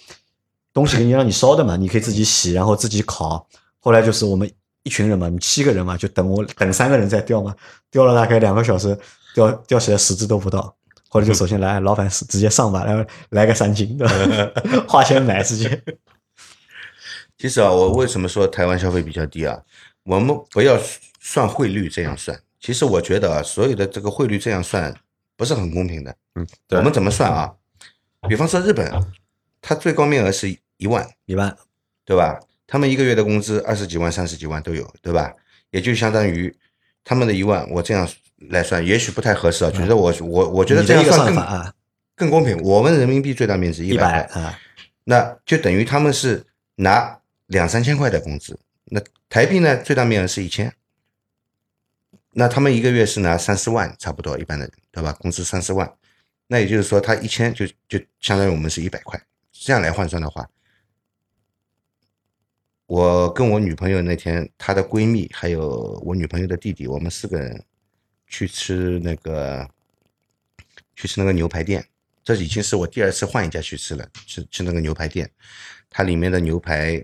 [0.71, 3.47] 东西给你让你烧的嘛，你可以自己洗，然后自己烤。
[3.79, 4.49] 后来就是我们
[4.83, 7.55] 一群人嘛，你七个人嘛，就等我等三个人在钓嘛，
[7.89, 8.95] 钓了大概两个小时，
[9.33, 10.75] 钓钓起来十只都不到。
[11.09, 14.51] 后来就首先来，老板直接上吧，然后来个三斤，对吧？
[14.87, 15.81] 花钱买直接。
[17.37, 19.59] 其实啊，我为什么说台湾消费比较低啊？
[20.03, 20.77] 我们不要
[21.19, 22.37] 算汇率这样算。
[22.63, 24.95] 其实我觉得啊，所有的这个汇率这样算
[25.35, 26.15] 不是很公平的。
[26.35, 27.53] 嗯，对我们怎么算啊？
[28.29, 28.89] 比方说日本，
[29.61, 31.53] 它最高面额是一万，一万，
[32.05, 32.39] 对吧？
[32.65, 35.33] 他们一个月的工资二十几万、三十几万都有，对吧？
[35.71, 36.55] 也就相当于
[37.03, 38.07] 他们的一万，我这样
[38.49, 39.71] 来算，也许不太合适啊。
[39.71, 41.73] 觉得我我我觉得这样算更
[42.15, 42.57] 更公平。
[42.63, 44.57] 我们人民币最大面值一百啊，
[45.03, 46.45] 那就等于他们是
[46.75, 50.73] 拿两三千块的工资，那台币呢最大面额是一千，
[52.33, 55.13] 那他们一个月是拿三四万，差不多一般的人，对吧？
[55.13, 55.91] 工资三四万，
[56.47, 60.49] 那也就是说他一千就就相当于我们是一百块，这样来换算的话，
[62.87, 67.63] 我跟我女朋友那天，她的闺蜜还有我女朋友的弟弟，我们四个人
[68.27, 69.69] 去吃那个
[70.95, 71.87] 去吃那个牛排店，
[72.23, 75.29] 这已经是我第二次换一家去吃了，吃吃那个牛排店，
[75.89, 77.03] 它里面的牛排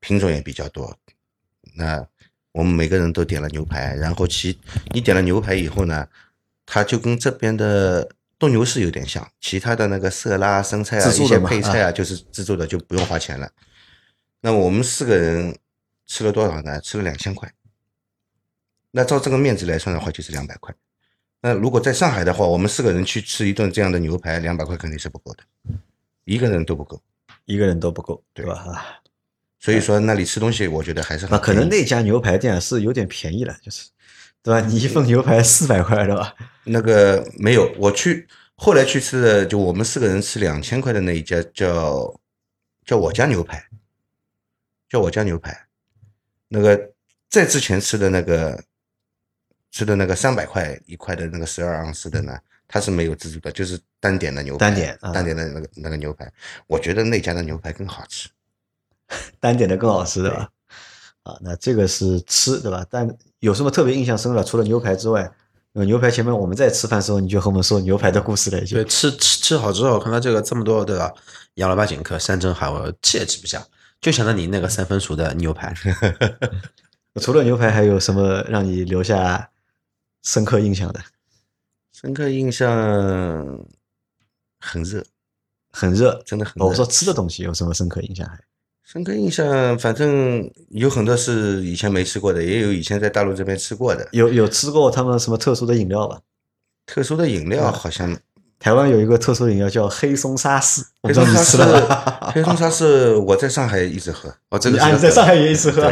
[0.00, 0.96] 品种也比较多。
[1.74, 2.06] 那
[2.56, 4.58] 我们每个人都点了牛排，然后其
[4.92, 6.08] 你点了牛排以后呢，
[6.64, 13.50] 它就跟这边的斗牛士有点像，其他的那个色拉、生菜啊、一些配菜啊，就是自助的，就不用花钱了。
[14.40, 15.54] 那我们四个人
[16.06, 16.80] 吃了多少呢？
[16.80, 17.52] 吃了两千块。
[18.92, 20.74] 那照这个面值来算的话，就是两百块。
[21.42, 25.44] 那如果在上海的话，我们四个人去吃一顿这样的牛排，两百块肯定是不够的，
[26.24, 26.98] 一个人都不够。
[27.44, 29.00] 一个人都不够，对对吧？
[29.58, 33.88] 啊，所以说那里吃东西，我觉得还是很那可能那家牛排店是有点便宜了，就是，
[34.42, 34.60] 对吧？
[34.66, 36.34] 你一份牛排四百块，对吧？
[36.64, 42.20] 那个没有，我去后来去吃的，就我们四个人吃两千块的那一家叫
[42.84, 43.64] 叫我家牛排，
[44.88, 45.66] 叫我家牛排。
[46.48, 46.92] 那个
[47.28, 48.62] 在之前吃的那个
[49.72, 52.38] 吃的那个三百块一块的那个十二盎司的呢，
[52.68, 56.32] 它是没有自助的，就是单点的牛排，单点啊单点的那个那个牛排，
[56.68, 58.28] 我觉得那家的牛排更好吃。
[59.40, 60.48] 单点的更好吃，对吧？
[61.22, 62.86] 啊，那这个是吃，对吧？
[62.90, 63.08] 但
[63.40, 64.44] 有什么特别印象深的？
[64.44, 65.30] 除了牛排之外，
[65.72, 68.84] 呃牛排前面我们在吃饭的时候，你就和我们说牛排的故事了，已经对，。
[68.84, 71.12] 吃吃吃好之后，看到这个这么多对吧？
[71.54, 73.66] 养了八请客、山珍海味，吃也吃不下，
[74.00, 75.74] 就想到你那个三分熟的牛排。
[77.20, 79.50] 除了牛排，还有什么让你留下
[80.22, 81.00] 深刻印象的？
[81.92, 82.70] 深刻印象
[84.60, 85.02] 很热，
[85.70, 86.64] 很热，真的很热。
[86.64, 88.26] 哦我说吃的东西有什么深刻印象？
[88.28, 88.38] 还
[88.86, 94.08] 深刻印象，反正有很多是以前没吃过的，也有以前在大陆这边吃过的。
[94.12, 96.20] 有有吃过他们什么特殊的饮料吧？
[96.86, 98.16] 特殊的饮嗯料好像
[98.58, 104.28] 台湾有一个特殊饮料叫黑松沙士，我黑不知道你松沙士吃了吧？， 黑松沙士我在上海一直喝。
[104.50, 105.82] 哦，这你个是啊你在上海也一直喝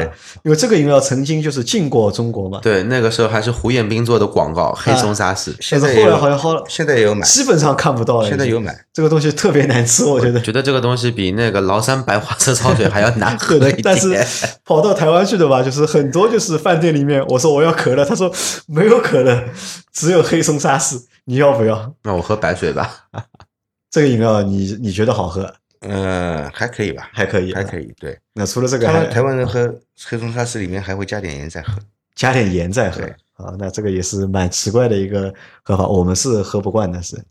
[0.44, 5.55] 因为这个饮料曾经就是进过中国嘛，对那个时候还是胡彦斌做的广告，黑松沙士。
[5.61, 8.29] 现在后来好像好了，现在也有买，基本上看不到了。
[8.29, 8.74] 现在有买。
[8.92, 10.40] 这个东西特别难吃，我觉得。
[10.40, 13.83] 觉得这个东西比那个崂山白花蛇草水还要难喝的一点。
[13.85, 14.16] 但是
[14.64, 18.33] 跑到台湾去的吧，就是很多就是饭店里面，我说我要可乐，他说
[18.66, 19.44] 没有可乐，
[19.92, 21.94] 只有黑松沙士，你要不要？
[22.02, 23.08] 那我喝白水吧。
[23.90, 25.54] 这个饮料你你觉得好喝？
[25.80, 27.78] 嗯，还可以吧，还可以，还可。
[27.78, 27.92] 以。
[27.98, 29.66] 对，那除了这个还他们台湾人喝
[30.06, 31.72] 黑松沙士里面还会加点盐再喝。
[32.14, 33.02] 加点盐再喝
[33.34, 35.32] 啊，那这个也是蛮奇怪的一个
[35.62, 37.22] 喝法，我们是喝不惯的是。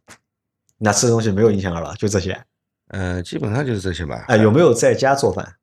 [0.78, 1.94] 那吃的东西没有印象了吧？
[1.98, 2.38] 就这些。
[2.90, 4.26] 呃，基本上就是这些吧。
[4.28, 5.56] 哎，有没有在家做饭？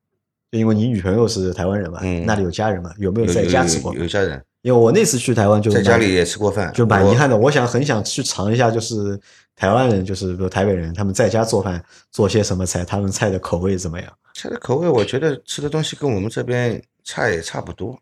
[0.50, 4.00] 就因为你女朋友是台湾人嘛，嗯那里有家人嘛，有没有有在家吃过有？
[4.00, 7.36] 有家人因为我那次去台湾就在家里也吃过饭，就蛮遗憾的。
[7.36, 9.18] 我想很想去尝一下，就是
[9.56, 14.12] 台湾人，就是比如台北人，他们在家做饭做些什么菜，他们菜的口味怎么样？
[14.34, 17.98] 菜的口味，我觉得吃的东西跟我们这边菜也差不多，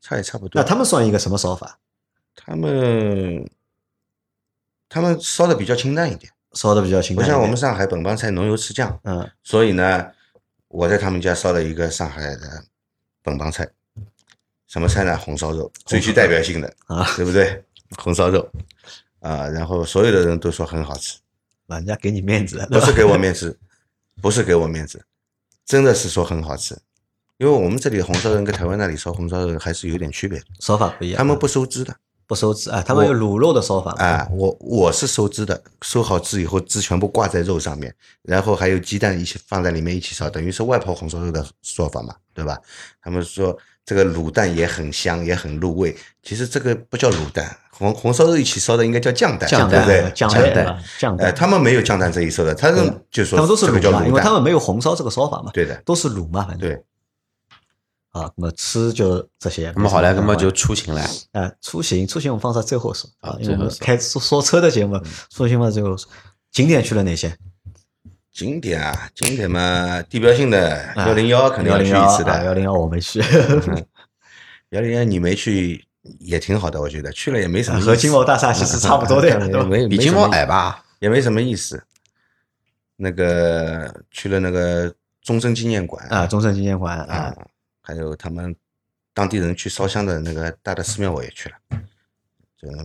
[0.00, 0.60] 菜也差不多。
[0.60, 1.78] 那他们算一个什么烧法？
[2.34, 3.48] 他们
[4.88, 10.06] 他们烧的比较清淡一点，烧的比较清不淡不，像我们上海本帮菜浓油赤酱，嗯，所以呢，
[10.68, 12.64] 我在他们家烧了一个上海的
[13.22, 13.68] 本帮菜，
[14.70, 15.18] 什么菜呢？
[15.18, 17.62] 红烧肉，最具代表性的啊， 对不对？
[17.98, 18.48] 红烧肉
[19.18, 21.18] 啊，然后所有的人都说很好吃，
[21.66, 23.58] 人家给你面子，不是给我面子，
[24.22, 25.04] 不是给我面子，
[25.66, 26.78] 真的是说很好吃。
[27.38, 31.18] 因为我们这里红烧肉跟台湾那里烧红烧肉还是有点区别的，烧法不一样。
[31.18, 31.96] 他们不收汁的
[32.28, 42.56] 不收汁啊，他们有卤肉的烧法啊，我我是收汁的，收好汁以后汁全部挂在肉上面，然后还有鸡蛋一起放在里面一起烧，等于是外婆红烧肉的说法嘛，对吧？
[43.02, 50.12] 他们说这个卤蛋也很香，也很入味，其实这个不叫卤蛋，红红烧肉一起烧的应该叫酱蛋，酱对不对？
[50.14, 56.82] 酱酱蛋蛋啊，酱呃，蛋，他们没有酱蛋这一说的，他们就说他们都是卤嘛，因为他，们没有红烧这个烧法嘛，对的，都是卤嘛，反正对。
[58.12, 59.72] 啊，那么吃就这些。
[59.76, 61.08] 那么好来，那么就出行来。
[61.30, 66.10] 啊，出行出行我们放在最后说啊因为我们最后开说说车的节目，出行嘛最后说。
[66.50, 67.32] 景点去了哪些？
[68.40, 73.20] 景点啊，景点嘛，地标性的啊幺零幺肯定要去一次的幺的，零幺我没去。
[74.70, 75.84] 幺零幺你没去
[76.20, 77.78] 也挺好的，我觉得去了也没什么。
[77.82, 79.64] 和金茂大厦其实差不多的呀，对吧？
[79.64, 80.82] 没比金茂矮，吧？
[81.00, 81.82] 也没什么意思。
[82.96, 87.36] 那个去了那个中正纪念馆啊，中正纪念馆啊啊，，
[87.82, 88.56] 还有他们
[89.12, 91.76] 当地人去烧香的那个大的寺庙我也去了，这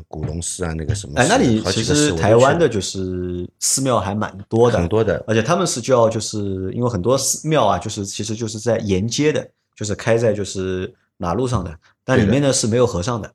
[0.08, 13.32] 古龙寺啊，那个什么，哎，那里其实台湾的就是寺庙还蛮多的，很多的，而且他们是叫就是因为很多寺庙啊，就是其实就是在沿街的，就是开在就是马路上的，但里面呢是没有和尚的，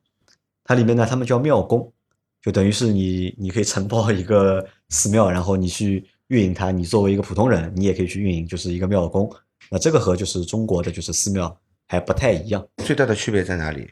[0.63, 1.91] 它里面呢他们叫庙公，
[2.41, 9.29] 就等于是你你可以承包一个寺庙，然后你去运营它，你作为一个普通人，你也可以去运营，就是一个庙公。
[9.69, 11.55] 那这个和就是中国的就是寺庙
[11.87, 13.87] 还不太一样，最大的区别在哪里？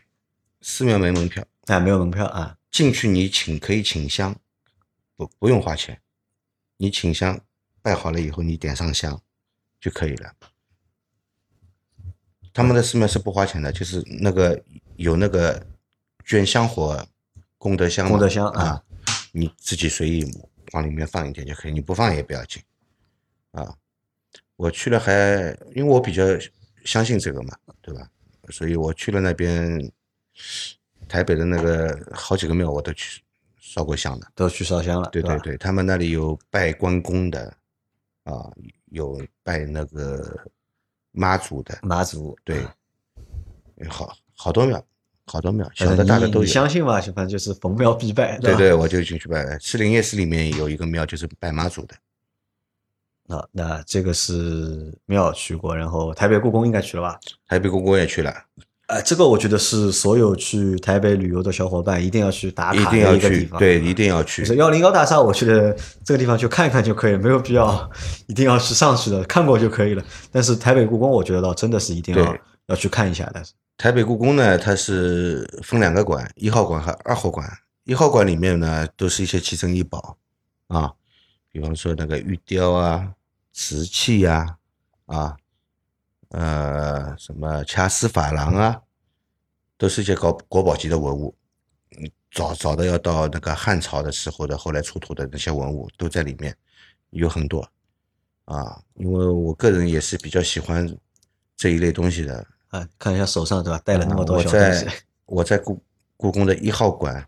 [0.62, 4.36] 寺庙没门票，啊，没有门票啊，进去你请可以请香，
[5.16, 6.02] 不不用花钱，
[6.78, 7.40] 你请香
[7.82, 9.22] 拜好了以后你点上香
[9.80, 10.34] 就可以了。
[12.54, 14.62] 他们的寺庙是不花钱的，就是那个
[14.96, 15.66] 有那个
[16.26, 17.08] 捐香火
[17.58, 18.84] 功德箱嘛，功德箱啊啊，
[19.32, 20.26] 你自己随意
[20.74, 22.62] 往里面放一点就可以，你不放也不要紧
[23.52, 23.78] 啊。
[24.56, 25.14] 我去了还，
[25.74, 26.24] 因为我比较
[26.84, 28.10] 相信这个嘛，对吧？
[28.50, 29.92] 所以我去了那边，
[31.10, 33.22] 台北的那个好几个庙我都去
[33.60, 34.28] 烧过香的。
[34.36, 37.54] 都去烧香了，对对对，他们那里有拜关公的，
[38.24, 38.50] 啊，
[38.92, 40.40] 有拜那个
[41.12, 42.64] 妈祖的，妈祖对
[43.90, 44.82] 好好多庙，
[45.26, 46.46] 好多庙，小的大的都有。
[46.46, 47.02] 相信吧？
[47.02, 49.58] 反正就是逢庙必拜，对对，我就进去拜。
[49.60, 51.96] 士林夜市里面有一个庙，就是拜妈祖的。
[53.26, 57.20] 那，那这个是庙去过，然后台北故宫应该去了吧？
[57.48, 58.34] 台北故宫也去了，
[58.90, 63.60] 呃，这个我觉得是所有去台北旅游的小伙伴一定要去打卡一定要去，的一个地方。
[63.60, 64.48] 对，一定要去就。
[64.48, 67.88] 是幺零幺大厦，我觉得这个地方去看一看就可以了，没有必要
[68.26, 70.04] 一定要去上去的，看过就可以了。
[70.32, 73.44] 但是台北故宫，我觉得倒真的是一定要要去看一下的。
[73.78, 77.48] 台北故宫呢，它是分两个馆，一号馆和二号馆。
[77.84, 80.18] 一号馆里面呢，都是一些奇珍异宝
[80.68, 80.92] 啊，
[81.52, 83.08] 比方说那个玉雕啊、
[83.54, 84.56] 瓷器呀、
[85.06, 85.36] 啊，
[86.30, 88.82] 呃，什么掐丝珐琅啊，
[89.78, 91.36] 都是一些高国宝级的文物。
[91.98, 96.56] 嗯，早早的要到那个汉朝的时候的，后来出土的那些文物都在里面，
[97.10, 97.68] 有很多
[98.46, 98.80] 啊。
[98.94, 100.88] 因为我个人也是比较喜欢
[101.58, 103.82] 这一类东西的，啊，看一下手上对吧？
[103.84, 104.88] 带了那么多东西在，
[105.26, 105.84] 我在故
[106.16, 107.28] 故宫的一号馆，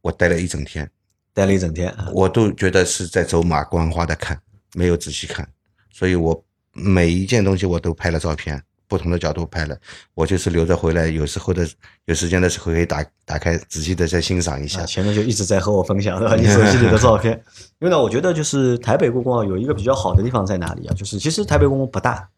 [0.00, 0.90] 我待了一整天，
[1.32, 2.10] 待了一整天啊。
[2.12, 4.42] 我都觉得是在走马观花的看，
[4.74, 5.48] 没有仔细看，
[5.92, 6.44] 所以我
[6.78, 9.76] 每一件东西我都拍了照片，不同的角度拍了，
[10.14, 11.68] 我就是留着回来，有时候的
[12.06, 14.86] 有时间的时候可以打打开仔细的再欣赏一下啊，。
[14.86, 16.34] 前面就一直在和我分享对吧？
[16.40, 17.32] 你手机里的照片。
[17.80, 20.94] 因为呢，我觉得就是台北故宫啊，有一个比较好的地方在哪里啊？
[20.94, 22.28] 就是其实台北故宫不大，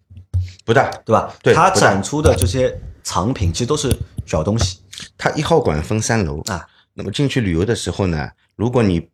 [0.65, 1.33] 不大，对吧？
[1.35, 3.95] 它对它展出的这些藏品其实都是
[4.27, 4.79] 小东西
[5.17, 6.67] 它一号馆分三楼啊。
[6.95, 9.09] 那么进去旅游的时候呢，如果你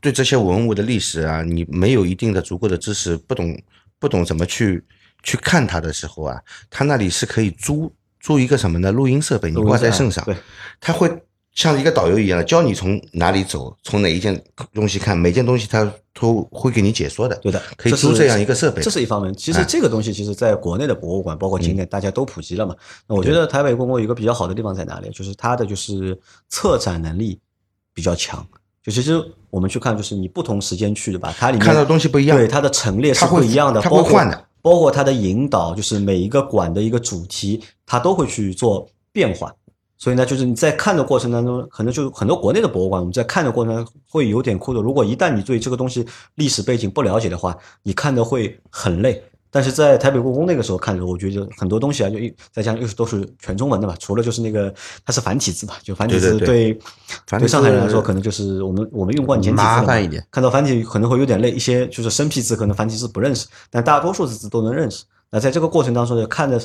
[0.00, 3.56] 对这些文物的历史啊，你没有一定的足够的知识，不懂
[4.00, 4.82] 不懂怎么去
[5.22, 8.90] 去看它的时候啊，它那里是可以租租一个什么呢？
[8.90, 10.34] 录音设备，你挂在身上，对，
[10.80, 11.08] 它会
[11.52, 17.36] 像一个导游一样的教你从哪里走，从哪一件东西看，每件东西它都会给你解说的。
[17.36, 19.34] 对的，可以租这样一个设备这是一方面。
[19.34, 22.74] 其实哎这个东西，其实在国内的博物馆，包括景点，大家都普及了嘛。
[23.06, 25.10] 那我觉得台北故宫有一个比较好的地方在哪里？
[25.10, 27.38] 就是它的就是策展能力
[27.92, 28.46] 比较强。
[28.82, 39.52] 就其实我们去看，就是你不同时间去的吧，它里面看到的东西不一样对它的陈列是不一样的，它会包括换的包括它的引导，就是每一个馆的一个主题，它都会去做变化。
[39.98, 44.80] 所以呢，就是你在看的过程当中，可能就很多国内的博物馆，我们在看的过程当中会有点枯燥。
[44.80, 49.22] 如果一旦你对这个东西历史背景不了解的话，你看的会很累。
[49.50, 54.72] 但是在台北故宫那个时候看的时候，我觉得很多东西啊，就一再加上又是都是全中文的嘛，除了就是那个
[55.04, 56.78] 它是繁体字嘛，就繁体字对
[57.38, 65.04] 对上海人来说，可能就是我们我们用惯简体字了嘛麻烦一点，看到繁体可能会有点累，一些就是生僻字可能繁体字不认识，但大多数字都能认识。
[65.30, 66.60] 那在这个过程当中呢，看的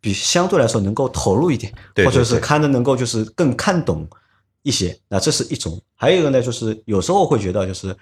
[0.00, 4.06] 比相对来说能够投入一点，对对或者是看的能够就是更看懂
[4.62, 4.98] 一些。
[5.08, 7.94] 那这是一种，还有一个呢，就是有时候会觉得就是，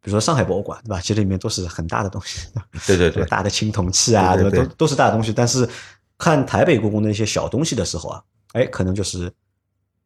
[0.00, 1.00] 比如说上海博物馆，对吧？
[1.00, 2.48] 其实里面都是很大的东西，
[2.86, 4.66] 对 对对大的青铜器啊，对对吧？
[4.66, 5.32] 都都是大的东西。
[5.32, 5.68] 但是
[6.16, 8.22] 看台北故宫的一些小东西的时候啊，
[8.52, 9.32] 哎，可能就是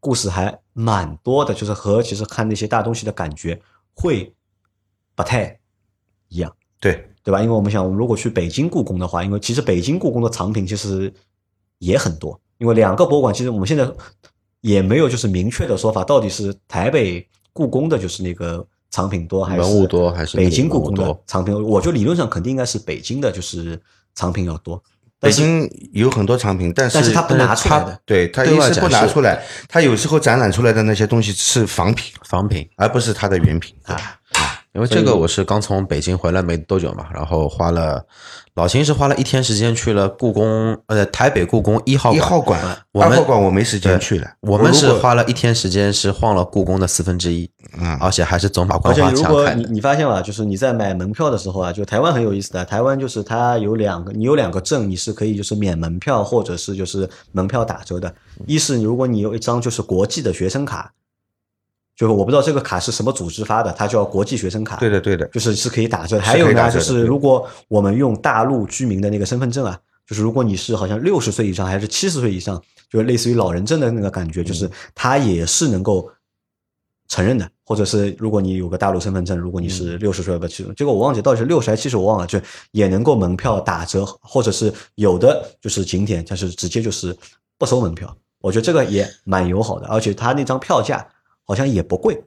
[0.00, 3.60] 故事还蛮多的，就是和其实看那些大东西的感觉
[3.94, 4.34] 会
[5.14, 5.58] 不太
[6.28, 7.40] 一样，对对吧？
[7.40, 11.12] 因为我们想，我们如果去北京故宫的话，因为其实北京故宫的藏品其实
[11.78, 13.88] 也很多，因为两个博物馆其实我们现在
[14.62, 21.52] 也没有就是明确的说法，到底是台北故宫的就是那个藏品多，还是文物多还是北京故宫多的藏品？
[21.64, 23.80] 我觉得理论上肯定应该是北京的，就是
[24.14, 24.80] 藏品要多。
[25.18, 32.68] 北京有很多藏品，但是但是它不拿出来的对它对外一是不拿出来，他有时候展览出来的那些东西是仿品，仿品。
[32.76, 33.74] 而不是他的原品。
[33.84, 33.96] 啊，
[34.74, 38.02] 因为这个我是刚从北京回来没多久嘛，然后花了
[38.54, 42.30] 老秦是花了一天时间去了故宫，呃，台北故宫一号一馆。
[42.30, 42.60] 号馆、
[42.92, 49.62] 我们二号馆我没时间去了，我们是花了一天时间，是晃了故宫的四分之一，嗯而且还是走马而观花且如果墙看的。
[49.62, 58.14] 你你发现吧，就是你在买门票的时候啊，就台湾很有意思的，台湾就是它有两个，你有两个证，你是可以就是免门票或者是就是门票打折的。
[58.46, 60.90] 一是如果你有一张就是国际的学生卡，
[61.96, 64.76] 就是我不知道这个卡是什么组织发的，它叫国际学生卡。
[64.76, 76.10] 对的对的，就是是可以打折还有呢，就是如果我们用大陆居民的那个身份证啊，就是如果你是好像六十岁以上还是七十岁以上，就类似于老人证的那个感觉，就是它也是能够
[77.08, 77.48] 承认的。
[77.64, 82.38] 或者是如果你有个大陆身份证，如果你是六十岁不七十，这个我忘记到底是六十还是七十，我忘了，就
[82.72, 87.16] 也能够门票打折，或者是有的就是景点它是直接就是
[87.56, 88.14] 不收门票。
[88.42, 91.06] 我觉得这个也蛮友好的，而且它那张票价
[91.44, 92.24] 好像也不贵。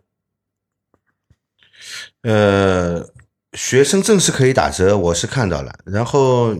[2.24, 3.07] 呃，
[3.53, 5.78] 学生证是可以打折，我是看到了。
[5.86, 6.55] 然后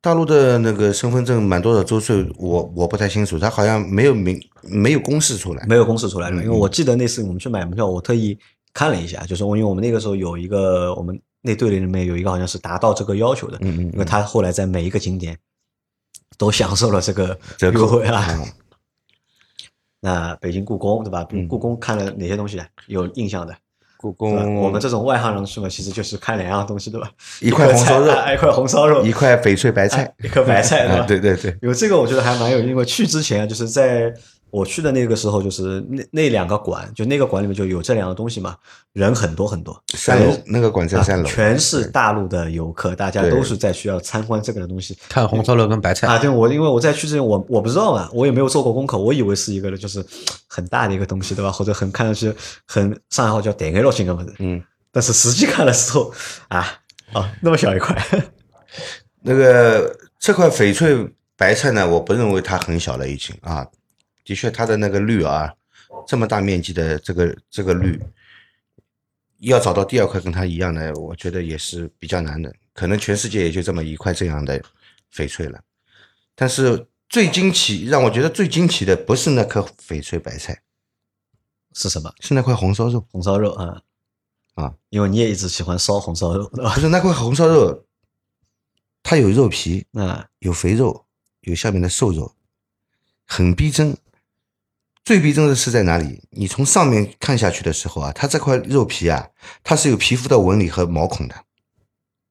[0.00, 5.66] 大陆的那个身份证满多少周岁，我我不太清楚，他好像没有明没有公示出来。
[5.66, 8.38] 没有公示出来因为我记得那次我们去买门票，我特意
[8.72, 15.38] 看了一下，就是我因为我们那个时候有一个我们那队里面有一个好像是达到这个要求的，嗯嗯嗯因为他后来在每一个景点
[16.38, 18.26] 都享受了这个折扣优惠啊。
[18.30, 18.65] 嗯
[20.06, 21.26] 那北京故宫对吧？
[21.32, 22.66] 嗯故宫看了哪些东西啊？
[22.86, 23.52] 有印象的？
[23.96, 27.10] 故宫，我们这种外行人去嘛，其实就是看两样东西对吧？
[27.42, 34.12] 一块红烧肉 一块红烧肉，一块翡翠白菜啊，一颗白菜 对吧啊对对对，有这个我觉得还蛮有，因为去之前就是在
[34.50, 38.56] 我去的那个时候，就是那那两个馆，就那个馆里面就有这两个东西嘛，
[38.92, 46.18] 人很多很多，三楼那个馆在啊三楼，全是大陆的游客，大家都是在需要参观这个的东西看红烧肉跟白菜啊。
[46.18, 50.04] 对，我因为我在去之前我我不知道嘛，我也没有做过功课，我以为是一个就是
[50.46, 51.50] 很大的一个东西，对吧？
[51.50, 52.32] 或者很看上去
[52.66, 56.12] 很上海话叫点开肉性的嗯，但是实际看的时候
[56.48, 56.66] 啊
[57.12, 57.96] 啊那么小一块，
[59.22, 63.66] 那个这块翡翠白菜呢，我不认为它很小了已经啊，
[64.26, 65.54] 的确它的那个绿啊，
[66.04, 67.98] 这么大面积的这个这个绿，
[69.38, 74.60] 要找到第二块跟它一样的，我觉得也是比较难的，可能全世界也就这么一块这样的
[75.14, 75.62] 翡翠了。
[76.34, 80.60] 但是最惊奇，让我觉得最惊奇的不是那颗翡翠白菜，
[81.72, 82.12] 是什么？
[82.18, 83.80] 是那块红烧肉红烧肉啊
[84.54, 86.74] 啊，因为你也一直喜欢烧红烧肉，对吧？
[86.74, 87.86] 不是那块红烧肉，
[89.04, 91.06] 它有肉皮，啊，有肥肉，
[91.42, 92.34] 有下面的瘦肉，
[93.24, 93.96] 很逼真。
[95.06, 96.20] 最逼真的是在哪里？
[96.30, 99.28] 你从上面看下去的时候啊，它这块肉皮啊，
[99.62, 101.44] 它是有皮肤的纹理和毛孔的，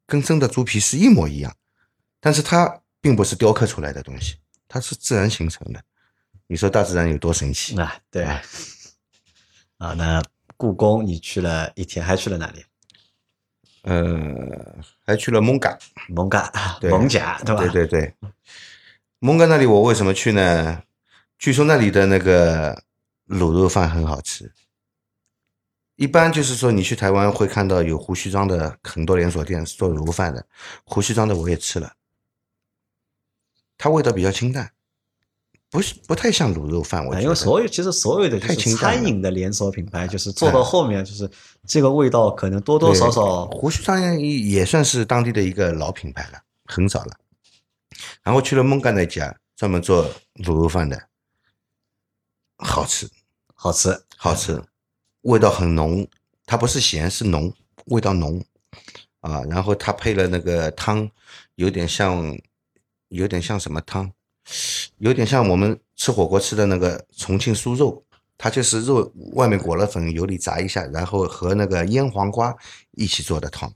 [0.06, 1.56] 跟真的猪皮是一模一样。
[2.20, 4.36] 但是它并不是雕刻出来的东西，
[4.68, 5.82] 它是自然形成的。
[6.48, 7.80] 你说大自然有多神奇？
[7.80, 8.42] 啊，对，啊，
[9.78, 10.22] 啊那
[10.58, 12.66] 故宫你去了一天，还去了哪里？
[13.84, 14.04] 呃，
[15.06, 15.78] 还去了蒙嘎，
[16.10, 16.52] 蒙嘎、
[16.82, 17.62] 对蒙甲，对吧？
[17.62, 18.14] 对对对，
[19.20, 20.82] 蒙嘎那里我为什么去呢？
[21.38, 22.84] 据说那里的那个
[23.28, 24.52] 卤肉饭很好吃。
[25.98, 30.46] 一般就是说，你去台湾会看到有胡须章的很多连锁店是做卤肉饭的，
[30.84, 31.94] 胡须章的我也吃了，
[33.78, 34.70] 它味道比较清淡，
[35.70, 37.06] 不是不太像卤肉饭。
[37.06, 41.32] 我啊觉得因为所有其实所有的就是餐饮的连锁品牌，就是做到后面就是
[41.66, 47.18] 这个味道可能多多少少胡须章也算是当地的一个老品牌了，很早了。
[48.22, 50.12] 然后去了孟干那家，专门做
[50.44, 51.02] 卤肉饭的，
[52.58, 53.10] 好吃。
[53.54, 54.02] 好吃。
[54.18, 54.64] 好吃，
[55.22, 56.08] 味道很浓，
[56.46, 57.54] 它不是咸是浓，
[57.88, 58.44] 味道浓
[59.20, 59.44] 啊。
[59.44, 61.08] 然后它配了那个汤，
[61.56, 62.36] 有点像，
[63.10, 64.12] 有点像什么汤？
[64.98, 68.04] 有点像我们吃火锅吃的那个重庆酥肉，
[68.38, 72.56] 它就是肉外面裹了粉，油里炸一下，然后和那个腌黄瓜
[72.92, 73.72] 一起做的汤，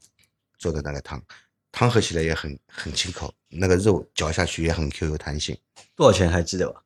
[0.57, 1.21] 做的那个汤，
[1.71, 5.55] 汤喝起来也很很清口，那个肉嚼下去也很 Q 有弹性。
[5.95, 6.81] 多少钱还记得吧？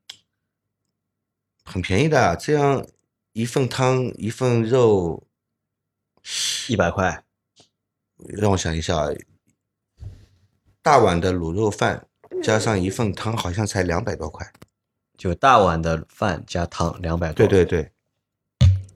[1.65, 2.85] 很便宜的，这样
[3.33, 5.23] 一份汤一份肉，
[6.67, 7.23] 一百块，
[8.17, 9.09] 让我想一下，啊，
[10.81, 12.07] 大碗的卤肉饭
[12.41, 14.51] 加上一份汤，好像才两百多块。
[15.17, 17.47] 就大碗的饭加汤两百多。
[17.47, 17.91] 对对对，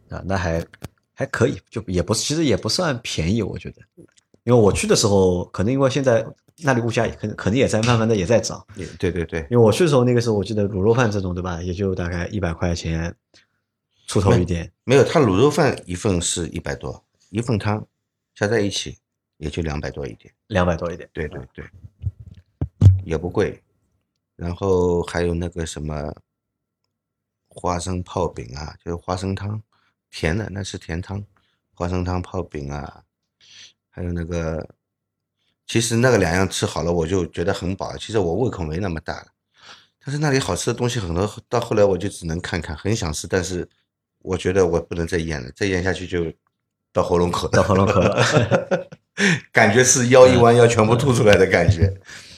[0.09, 0.65] 啊，那还
[1.13, 3.82] 还可以，就也不是，其实也不算便宜，我觉得。
[4.43, 6.26] 因为我去的时候，可能因为现在
[6.64, 8.66] 那里物价也肯肯定也在慢慢的也在涨。
[8.76, 11.62] 也对对对，因为我去的时候，那个时候我记得卤肉饭这种，对吧？
[11.62, 13.16] 也就大概一百块钱
[14.08, 14.72] 出头一点。
[14.84, 17.86] 没有，他卤肉饭一份是一百多，一份汤
[18.34, 18.97] 加在一起
[19.38, 20.34] 也就两百多一点。
[20.47, 21.08] 两百多一点。
[21.14, 21.66] 对对对，
[23.03, 23.62] 也不贵，
[24.36, 26.14] 然后还有那个什么
[27.47, 29.62] 花生泡饼啊，就是花生汤，
[30.10, 31.24] 甜的那是甜汤，
[31.74, 33.03] 花生汤泡饼啊，
[33.89, 34.68] 还有那个，
[35.68, 37.95] 其实那个两样吃好了，我就觉得很饱。
[37.97, 39.26] 其实我胃口没那么大了，
[40.03, 43.68] 但是那里好吃的东西很多，到后来我就只能看看，很想吃，但是
[44.20, 46.32] 我觉得我不能再咽了，再咽下去就
[46.93, 48.26] 到喉咙口了，到喉咙口了。
[49.51, 51.93] 感觉是腰一弯要全部吐出来的感觉。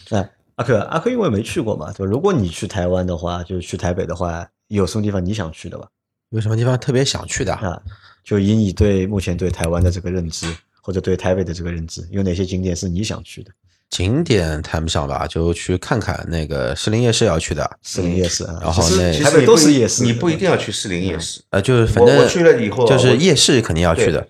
[0.10, 2.12] 那阿克，阿克因为没去过嘛，对吧？
[2.12, 5.88] 如果你去台湾的话，就是去台北的话，有什么地方你想去的吧？
[6.30, 7.54] 有什么地方特别想去的？
[7.54, 7.82] 啊，
[8.24, 10.48] 就以你对目前对台湾的这个认知，
[10.82, 13.52] 或者对台北的这个认知，有哪些景点是你想去的？
[13.90, 21.42] 景点谈不上吧，就去看看那个士林夜市要去的，士林夜市啊，然后那其台北都实你不一是夜市，你不一定要去士林夜市。
[21.50, 24.28] 呃，就是反正我我去了以后啊就是夜市肯定要去的。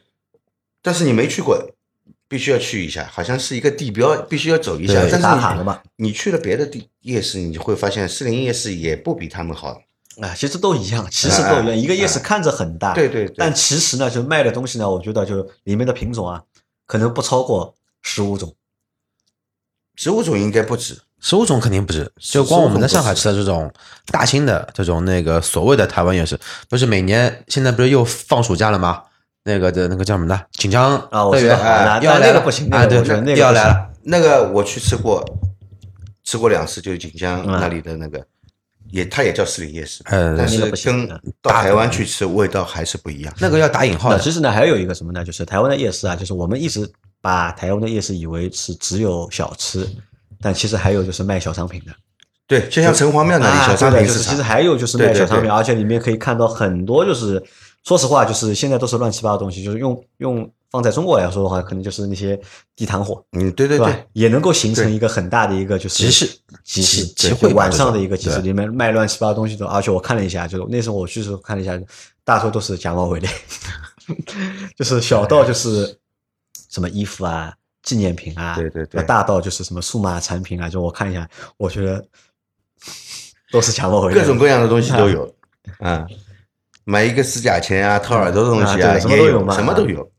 [0.81, 1.61] 但是你没去过，
[2.29, 4.93] 必须要去一下，好像是一个地标，必须要走一下。
[4.93, 5.27] 对但是。
[5.97, 9.81] 你你去了别的地夜市，你就会发现士林夜市也不比他们好。
[10.21, 11.77] 啊，其实都一样，其实都一样。
[11.77, 16.41] 一个夜市看着很大，对对对但其实呢，就卖的东西呢，我觉得就里面的品种啊，
[16.85, 18.53] 可能不超过十五种。
[19.95, 23.69] 十五种应该不止，十五种肯定不止，就光我们在上海吃的这种
[24.07, 26.39] 大兴的这种那个所谓的台湾夜市，
[26.69, 29.03] 不是每年现在不是又放暑假了吗？
[29.43, 30.39] 那个的那个叫什么呢？
[30.51, 33.89] 锦江啊我知道要来了那那个不行那啊，对，要来了。
[34.03, 35.23] 那个我去吃过，
[36.23, 38.25] 吃过两次，就是锦江嗯那里的那个，
[38.91, 41.07] 也它也叫士林夜市，呃但是跟
[41.41, 43.33] 到台湾去吃味道还是不一样。
[43.39, 45.23] 那个要打引号的，其实呢，还有一个什么呢？
[45.23, 46.89] 就是台湾的夜市啊，就是我们一直
[47.21, 49.87] 把台湾的夜市以为是只有小吃，
[50.41, 51.91] 但其实还有就是卖小商品的。
[52.47, 57.43] 对，就像城隍庙那里啊小商品市场，就是其实还有就是卖小商品，对而且里面可以看到很多就是，
[57.83, 62.39] 说实话，就是现在都是乱七八糟的东西，就是用用放在中国来说的话，可能就是那些
[62.75, 64.05] 地摊货，嗯，对对对对，？
[64.13, 71.79] 也能够形成一个很大的一个就是集市集市集会晚上的一个集市，里面卖乱七八糟东西的，而且我看了一下，就是那时候我去的时候看了一下，
[72.23, 73.29] 大多都是假冒伪劣，
[74.77, 75.97] 就是小到就是
[76.69, 77.53] 什么衣服啊。
[77.81, 82.05] 纪念品啊，对对对大到就是什么数码产品啊，就我看一下，我觉得
[83.51, 85.33] 都是假冒伪劣，各种各样的东西都 有。
[85.79, 86.05] 啊，
[86.83, 90.11] 买一个指甲钳啊、掏耳朵的东西啊对什么，都有嘛什么都有。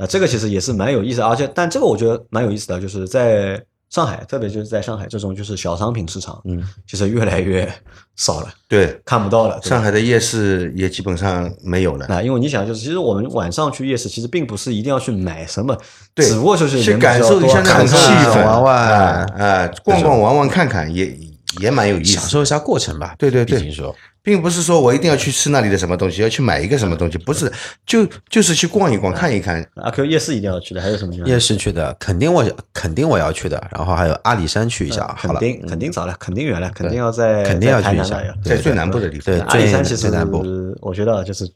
[0.00, 7.70] 啊，这个其实也是蛮有意思，而且但这个我觉得蛮有意思的，就是在上海，特别就是在上海这种就是小商品市场，嗯，其实越来越
[8.16, 9.60] 少了，对，看不到了。
[9.62, 12.06] 上海的夜市也基本上没有了。
[12.06, 15.76] 啊，因为你想，就是其实我们晚上去夜市，其实并不是一定要去买什么，
[16.14, 21.14] 对只不过就是去感受一下那种气氛，玩玩啊啊，逛逛玩玩看看也
[21.60, 22.12] 也蛮有意思。
[22.12, 23.16] 享受一下过程吧。
[23.18, 27.50] 对对对说并不是说我一定要去吃那里的什么东西，要去买一个什么东西，不是，
[27.86, 29.64] 就就是去逛一逛、看一看。
[29.76, 31.26] 阿 Q 夜市一定要去的，还有什么地方？
[31.26, 35.06] 夜市去的，肯定我肯定我要去的，然后还有阿里山去一下。
[35.18, 40.44] 好了，肯定肯定早了，肯定远了，肯定要在肯定要去一下在最南部的地方，对阿里山其实最南部
[40.80, 41.50] 我觉得就是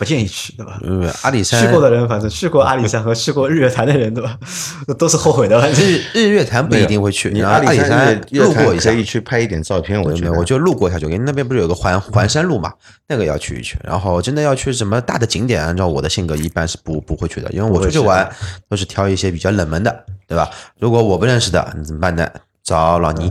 [0.00, 0.80] 不建议去，对吧？
[0.82, 4.34] 嗯，阿里山去过的人，反正去过阿里山和去过日月潭的人，对吧？
[4.98, 5.60] 都是后悔的。
[5.72, 8.96] 日日月潭不一定会去，你阿里里山路过一下可。
[8.96, 10.32] 以去拍一点照片，我觉得。
[10.32, 12.72] 我就路过一下就给那边不是有个环环山路嘛，
[13.06, 13.78] 那个要去一去。
[13.84, 18.26] 然后真的要去什么大的景点，按照我的性格一般是不不会去的，因为我出去玩
[18.70, 20.48] 都是挑一些比较冷门的，对吧？
[20.78, 22.26] 如果我不认识的，你怎么办呢？
[22.64, 23.30] 找老倪，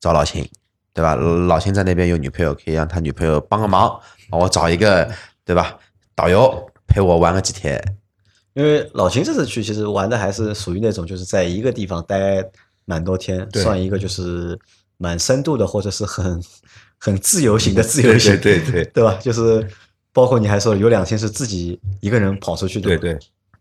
[0.00, 0.48] 找老秦，
[0.94, 1.14] 对吧？
[1.14, 4.00] 老秦在那边有女朋友，可以让他女朋友帮个忙，
[4.30, 5.06] 帮我找一个，
[5.44, 5.76] 对吧？
[6.18, 7.80] 导游陪我玩个几天。
[8.54, 12.44] 因为老秦这次去，其实玩的还是属于那种就是在一个地方待
[12.86, 14.58] 蛮多天，算一个就是
[14.96, 16.42] 蛮深度的，或者是很
[16.98, 19.16] 很自由型的自由行，对对对对吧？
[19.22, 19.64] 就是
[20.12, 23.12] 包括你还说有两天是自己一个人跑出去的，对对，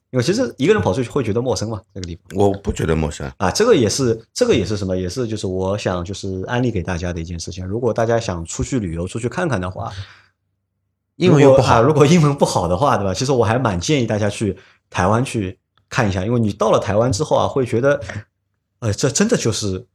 [0.10, 2.24] 因为其实一个人跑出去会觉得陌生嘛，这个地方。
[2.36, 3.32] 我不觉得陌生。
[3.38, 4.97] 啊，这个也是，这个也是什么？
[4.97, 7.64] 也是就是我想就是安利给大家的一件事情。
[7.64, 9.93] 如果大家想出去旅游、出去看看的话，
[11.18, 13.13] 英文又不好如果啊，如果英文不好的话，对吧？
[13.13, 14.57] 其实我还蛮建议大家去
[14.89, 15.59] 台湾去
[15.89, 17.99] 看一下，因为你到了台湾之后啊，会觉得，
[18.80, 19.86] 呃，这真的就是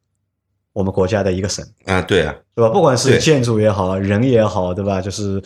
[0.73, 2.71] 我们国家的一个省，啊，对啊，对吧？
[2.73, 5.01] 不管是建筑也好，人也好，对吧？
[5.01, 5.43] 就是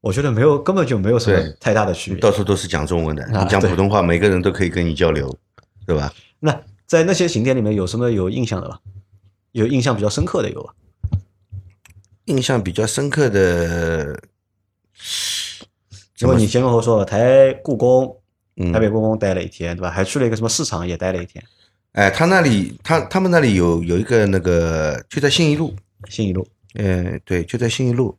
[0.00, 2.20] 我觉得没有根本就没有什么太大的区别。
[2.20, 5.36] 到处都是讲中文的，啊你讲普通话，每个人都可以跟你交流，
[5.86, 6.12] 对吧？
[6.38, 6.56] 那
[6.86, 8.78] 在那些景点里面有什么有印象的吧？
[9.52, 10.72] 有印象比较深刻的有吧？
[12.26, 14.20] 印象比较深刻的，
[16.18, 18.20] 因为你前面后说了，台故宫、
[18.56, 19.90] 嗯台北故宫待了一天，对吧？
[19.90, 21.44] 还去了一个什么市场也待了一天，
[21.92, 25.76] 哎，他那里，他他们那里有有一个那个，就在信义路，
[26.08, 26.48] 信义路。
[26.78, 28.18] 嗯，对，就在信义路。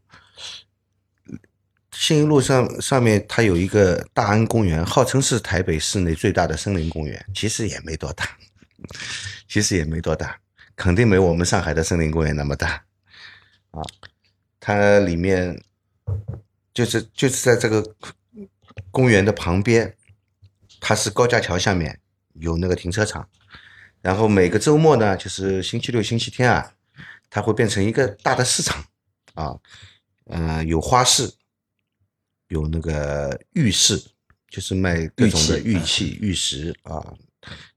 [1.91, 8.30] 信义路上上面它有一个大安公园，号称是台北市内最大的森林公园，其实也没多大，
[9.47, 10.39] 其实也没多大。
[10.75, 12.84] 肯定没我们上海的森林公园那么大
[13.71, 13.82] 啊。
[14.59, 15.59] 它里面
[16.78, 17.84] 就是就是在这个
[18.91, 19.91] 公园的旁边，
[20.80, 21.99] 它是高架桥下面
[22.34, 23.28] 有那个停车场，
[23.99, 26.73] 然后每个周末呢，就是星期六、星期天啊，
[27.32, 28.86] 它会变成一个大的市场
[29.34, 29.57] 啊，
[30.25, 31.34] 嗯、有花市，
[32.49, 33.99] 有那个玉市，
[34.47, 37.15] 就是卖各种的玉器玉石啊。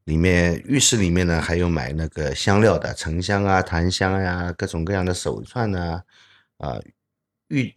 [0.05, 6.03] 里面浴室里面呢，还有买那个香料的，沉香啊、檀香呀、各种各样的手串呐、
[6.59, 6.79] 啊，
[7.49, 7.75] 浴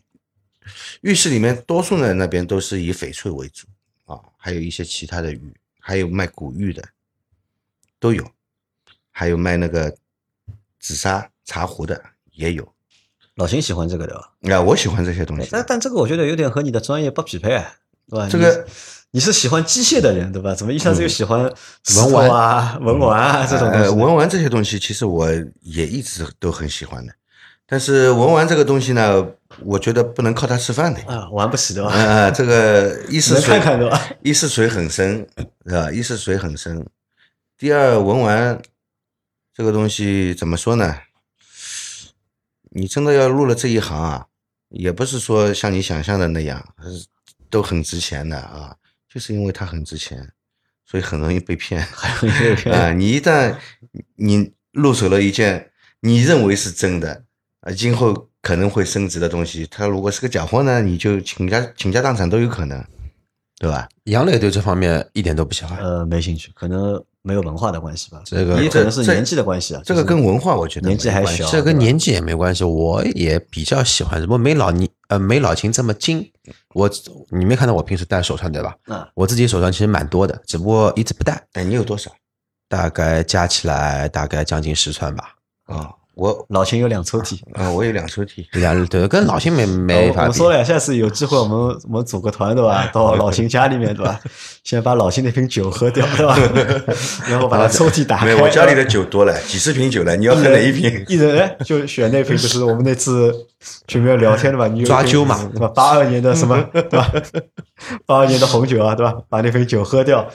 [1.01, 3.67] 浴室里面多数呢那边都是以翡翠为主
[4.05, 6.83] 啊，还有一些其他的玉，还有卖古玉的
[7.99, 8.29] 都有，
[9.11, 9.95] 还有卖那个
[10.79, 12.01] 紫砂茶壶的
[12.31, 12.67] 也有。
[13.35, 14.53] 老秦喜欢这个的吧？
[14.53, 15.47] 啊，我喜欢这些东西。
[15.51, 17.75] 但但这个我觉得有点和你的专业不匹配，啊
[18.09, 18.27] 对吧？
[18.29, 18.67] 这个
[19.11, 20.53] 你你是喜欢机械的人，对吧？
[20.53, 21.41] 怎么一下子又喜欢
[21.95, 24.03] 文玩啊、文玩啊这种东呃，西呢？
[24.03, 27.13] 文玩这些东西，其实我也一直都很喜欢的。
[27.73, 29.27] 但是文玩这个东西呢，
[29.61, 31.01] 我觉得不能靠它吃饭的。
[31.11, 31.89] 啊，玩不起的吧？
[31.91, 33.99] 啊、这个一是 水看看？
[34.21, 35.27] 一是水很深，
[35.65, 35.91] 是吧？
[35.91, 36.85] 一是水很深。
[37.57, 38.61] 第二，文玩
[39.55, 40.95] 这个东西怎么说呢？
[42.75, 44.27] 你真的要入了这一行啊，
[44.69, 46.91] 也不是说像你想象的那样，呃
[47.49, 48.75] 都很值钱的啊。
[49.11, 50.29] 就是因为它很值钱，
[50.85, 51.81] 所以很容易被骗。
[51.91, 53.55] 很容易被骗啊、你一旦
[54.17, 55.71] 你入手了一件
[56.01, 57.23] 你认为是真的，
[57.63, 62.83] 啊，今后可能会升值的东西，它如果是个假货呢，你就倾家倾家荡产都有可能，
[63.57, 63.87] 对吧？
[64.05, 65.79] 杨磊对这方面一点都不喜欢。
[65.79, 68.21] 呃，没兴趣，可能没有文化的关系吧。
[68.25, 69.81] 这个也可能是年纪的关系啊。
[69.85, 76.29] 这个跟文化我觉得年纪还小这跟年纪也没关系，我也比较喜欢，只不过没老你呃没老秦这么精。
[76.73, 76.89] 我
[77.29, 78.75] 你没看到我平时戴手串对吧？
[78.87, 82.11] 啊，我自己手串其实蛮多的，只不过一直不戴，哎，你有多少
[82.67, 85.35] 大概加起来大概将近十串吧。
[85.67, 85.93] 啊？
[86.15, 87.39] 我老秦有两抽屉。
[87.53, 88.45] 啊，我有两抽屉。
[88.53, 90.27] 两对跟老秦没没我法比。
[90.29, 91.57] 我说了，下次有机会我们
[91.89, 92.87] 我们组个团对吧？
[92.93, 94.19] 到老秦家里面对吧？
[94.63, 96.37] 先把老秦那瓶酒喝掉对吧？
[97.27, 98.35] 然后把他抽屉打开。
[98.35, 101.03] 我家里的酒多了，几十瓶酒了，你要喝哪一瓶？
[101.07, 103.33] 一人哎就选那瓶，就是我们那次
[103.87, 104.67] 群里面聊天的吧？
[104.67, 105.67] 你抓阄嘛对吧？
[105.75, 107.11] 八二年的什么对吧？
[108.05, 109.15] 八二年的红酒啊，对吧？
[109.29, 110.27] 把那瓶酒喝掉，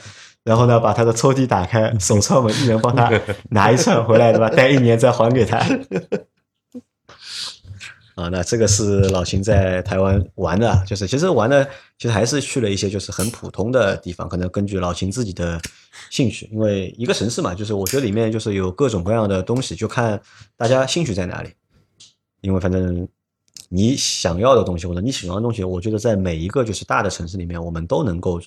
[0.49, 3.07] 然后呢，把他的抽屉打开，手串们一人帮他
[3.51, 4.49] 拿一串回来，对吧？
[4.57, 5.59] 待一年再还给他。
[8.15, 11.63] 啊，那这个是老秦在台湾玩的，就是其实玩的
[11.99, 15.61] 其实还是去了一些就是很普通的地方，可能根据老秦自己的
[16.09, 20.19] 兴趣，因为一个城市嘛，就是我觉得里面就是有各种各样的东西，就看
[20.57, 21.51] 大家兴趣在哪里。
[22.41, 23.07] 因为反正
[23.69, 28.41] 你想要的东西或者你喜欢的东西，我觉得在每一个就是大的城市里面，我们都能够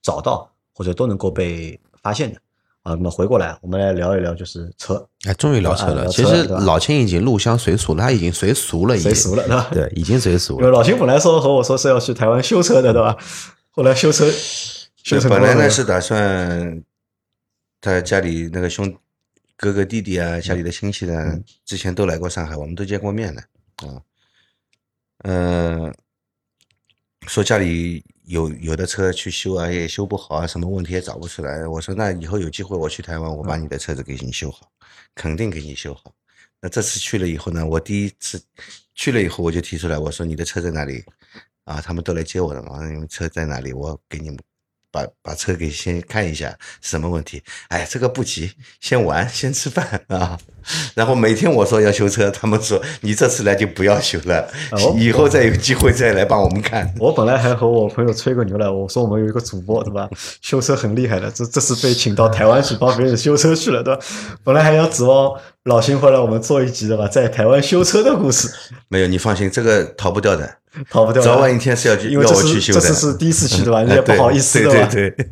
[0.00, 2.40] 找到或者都能够被发现的。
[2.82, 6.08] 啊，那么回过来，我们来聊一聊就是车，哎，终于聊车啊了。
[6.08, 9.68] 其实老秦已经入乡随俗了，他已经随俗了，已经随俗了，对吧？
[9.72, 10.72] 对，已经随俗因为了。
[10.72, 13.16] 老秦本来说和我说是要去台湾修车的，对吧？
[13.70, 14.28] 后来修车，
[14.96, 16.82] 修车本来呢是打算
[17.80, 18.92] 他家里那个兄
[19.56, 23.40] 哥哥弟弟啊，家里的亲戚呢，之前都来过上海，我们都见过面的
[23.86, 24.02] 啊。
[25.18, 25.94] 嗯、
[27.28, 31.66] 说家里有有的车去修啊，也修不好啊，什么问题也找不出来。
[31.66, 34.72] 我说那以后有机会我去台湾，我把你的车子给你修好，
[35.14, 36.10] 肯定给你修好。
[36.58, 38.42] 那这次去了以后呢，我第一次
[38.94, 41.04] 去了以后，我就提出来，我说你的车在哪里？
[41.64, 43.74] 啊，他们都来接我了嘛，你们车在哪里？
[43.74, 44.38] 我给你们
[44.92, 47.42] 把把车给先看一下什么问题。
[47.68, 50.38] 哎，这个不急，先玩，先吃饭啊。
[50.94, 56.94] 然后每天我说要修车，他们说你这次来就不要修了，哦以后再有机会再来帮我们看。
[57.00, 60.08] 我本来还和我朋友吹过牛了，我说我们有一个主播，对吧？
[60.40, 64.00] 修车很厉害的，这这次被请到台湾去帮别人修车去了，对吧？
[64.44, 67.06] 本来还要指望老邢回来我们做一集，的吧？
[67.06, 68.50] 在台湾修车的故事，
[68.88, 70.58] 没有，你放心，这个逃不掉的，
[70.90, 71.28] 逃不掉的。
[71.28, 72.80] 早晚一天是要去要因为这是我去修的。
[72.80, 73.82] 这次是第一次去， 对吧？
[73.84, 74.88] 你哎也不好意思，对吧？
[74.88, 75.30] 对对，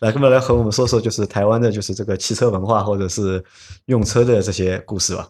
[0.00, 3.42] 来，跟我们来和我们说说，就是台湾的，就是这个汽车文化或者是
[3.86, 5.28] 用车的这些故事吧。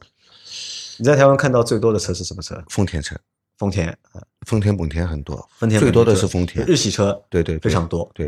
[0.96, 2.58] 你在台湾看到最多的车是什么车？
[2.70, 3.14] 丰田车，
[3.58, 8.10] 丰田啊，丰田本田很多，丰田最多的是丰田，日系车对对对非常多。
[8.14, 8.26] 对，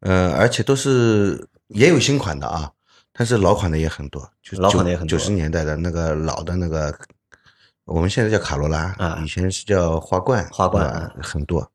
[0.00, 2.70] 呃，而且都是也有新款的啊，
[3.12, 6.96] 但是老款的也很多，就老款的也很多九十年代的那个老的那个，
[7.84, 11.70] 我们现在叫卡罗拉啊以前是叫花冠，花冠很多。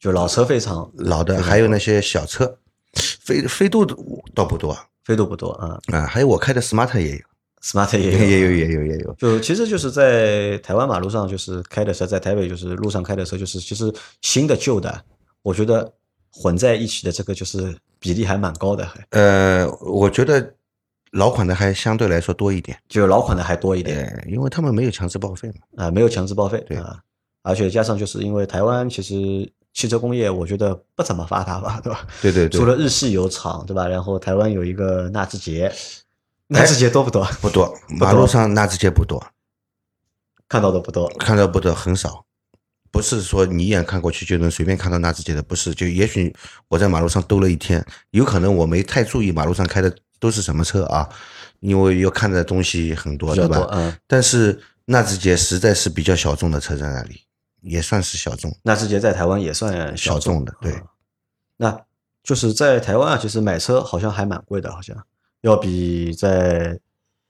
[0.00, 2.58] 就老车非常老的，还有那些小车，
[2.92, 3.86] 飞飞度
[4.34, 5.80] 倒不多飞度不多啊。
[5.86, 7.22] 啊，还有我开的 smart 也有
[7.62, 13.90] ，，smart 也有 也有也有也有，就其实就是在台湾马路上，就是开的车，在台北就是路上开的车，就是其实
[14.20, 15.02] 新的旧的，
[15.40, 15.90] 我觉得
[16.36, 20.54] 混在一起的这个就是比例还蛮高的，还呃，我觉得
[21.12, 25.84] 老款的还相对来说多一点，就老款的还多一点对，因为他们没有强制报废嘛。
[25.84, 26.98] 啊，没有强制报废对啊，
[27.42, 29.14] 而且加上就是因为台湾其实
[29.72, 32.06] 汽车工业我觉得不怎么发达吧， 对吧？
[32.20, 33.86] 对对对，除了日系有厂，对吧？
[33.86, 35.72] 然后台湾有一个纳智捷，
[36.48, 37.24] 纳智捷多不多？
[37.40, 39.24] 不多，马路上纳智捷不多，
[40.48, 41.08] 看到的不多。
[41.18, 42.24] 看到不多很少。
[42.94, 45.74] 不是说你一眼看过去就能随便看到纳智捷的，不是。
[45.74, 46.32] 就也许
[46.68, 51.08] 我在马路上兜了一天，有可能我没太注意马路上开的都是什么车啊，
[51.58, 53.98] 因为要看的东西很多，对吧？
[54.06, 57.20] 但是纳智捷实在是比较小众的车在那里，
[57.62, 58.56] 也算是小众。
[58.62, 60.82] 纳智捷在台湾也算小众众的对嗯
[61.56, 61.84] 那
[62.22, 64.96] 就是在台湾啊，其实买车好像还蛮贵的，好像
[65.40, 66.78] 要比在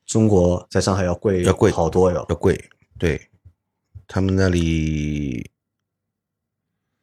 [0.05, 2.27] 中国在上海要贵要贵好多哟。
[2.29, 2.63] 要贵，
[2.99, 3.19] 对
[4.07, 5.51] 他们那里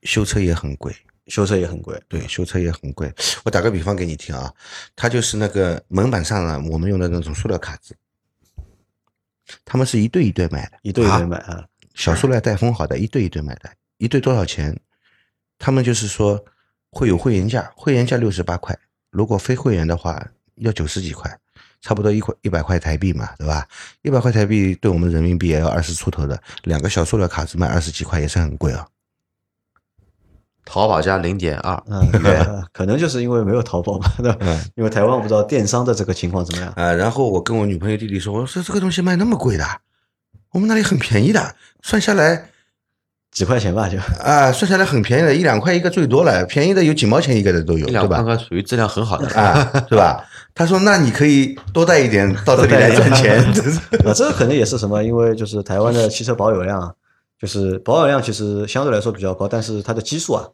[0.03, 0.95] 修车也很贵，
[1.27, 2.01] 修车也很贵。
[2.07, 3.13] 对，修车也很贵。
[3.43, 4.53] 我打个比方给你听啊，
[4.95, 7.95] 它就是那个门板上呢，我们用的那种塑料卡子，
[9.63, 14.77] 他们是一对一对买的，一对一对啊买啊，小塑料袋封好的，一对一对买的，一对多少钱？
[15.59, 16.43] 他们就是说
[16.89, 18.77] 会有会员价，会员价六十八块，
[19.11, 20.25] 如果非会员的话
[20.55, 21.39] 要九十几块，
[21.81, 23.67] 差不多一块一百块台币嘛，对吧？
[24.01, 28.87] 一百块台币对我们人民币也要二十出头的，两个小塑料卡子卖二十几块也是很贵啊。
[30.65, 34.37] 淘宝加零点二，嗯，对啊， 可能就是因为没有淘宝嘛， 对吧？
[34.41, 36.71] 嗯因为台湾我不知道电商的这个情况怎么样。
[36.75, 39.65] 啊，然后我跟我女朋友弟弟说，我说这个东西卖那么贵的，
[40.51, 42.45] 我们那里很便宜的，算下来
[43.31, 48.23] 几块钱吧，就啊，算下来很便宜的，一两块一个最多了，便宜的有几毛钱一个的都有，对吧？
[48.37, 49.27] 属于质量很好的。
[49.39, 50.23] 啊，对吧？
[50.53, 53.39] 他说那你可以多带一点到这里来赚钱。
[54.05, 55.01] 啊，这个可能也是什么？
[55.03, 56.93] 因为就是台湾的汽车保有量，
[57.41, 60.47] 就是保有量其实相对来说比较高，但是它的基数啊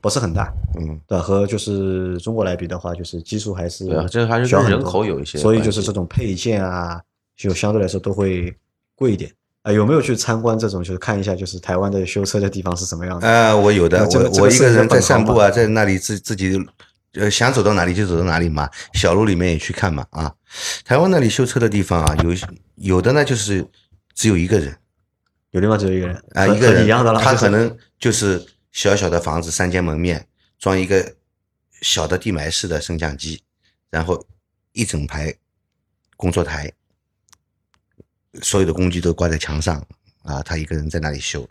[0.00, 1.22] 不是很大，嗯，对吧？
[1.22, 6.98] 和就是中国来比的话，就是基数还是对啊这还是跟人口有一些所以就是这种配件啊，
[7.36, 8.56] 就相对来说都会
[8.94, 9.30] 贵一点。
[9.62, 13.28] 啊，有没有去参观这种，就是看一下，就是台湾的修车的地方是什么样的？
[13.28, 16.58] 啊，我有的，我我一个人在散步啊，在那里自自己
[17.12, 20.32] 呃想走到哪里就走到哪里嘛，小路里面也去看嘛啊。
[20.86, 22.30] 台湾那里修车的地方啊，有
[22.76, 23.62] 有的呢就是
[24.14, 24.74] 只有一个人
[25.50, 30.26] 有地方只有一个人啊，一个人一样的了，他可能就是小小的房子，三间门面，
[30.58, 31.14] 装一个
[31.80, 33.42] 小的地埋式的升降机，
[33.90, 34.26] 然后
[34.72, 35.34] 一整排
[36.16, 36.72] 工作台，
[38.42, 39.84] 所有的工具都挂在墙上
[40.22, 41.48] 啊，他一个人在那里修，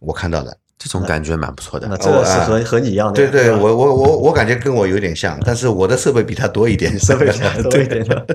[0.00, 0.56] 我看到了。
[0.78, 1.96] 这种感觉蛮不错的那。
[1.96, 8.26] 这个是和和你一样的，对对，我我我我感觉跟我有点像，但是我的设备比他多一点， 设备比他多一点的，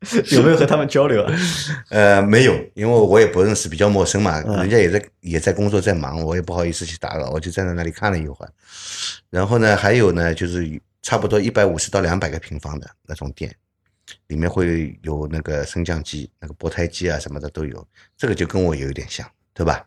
[0.32, 1.34] 有没有和他们交流啊？
[1.90, 8.52] 呃，没有，因为我也不认识，比较陌生嘛，嗯人家也在也在工作在忙，我也不好意思去打扰，我就站在那里看了一会儿。
[9.28, 13.54] 然后呢，还有呢，就是差不多一百五十到两百个平方的那种店，
[14.28, 17.86] 里面会有那个升降机、那个拨胎机啊什么的都有，
[18.16, 19.86] 这个就跟我有一点像，对吧？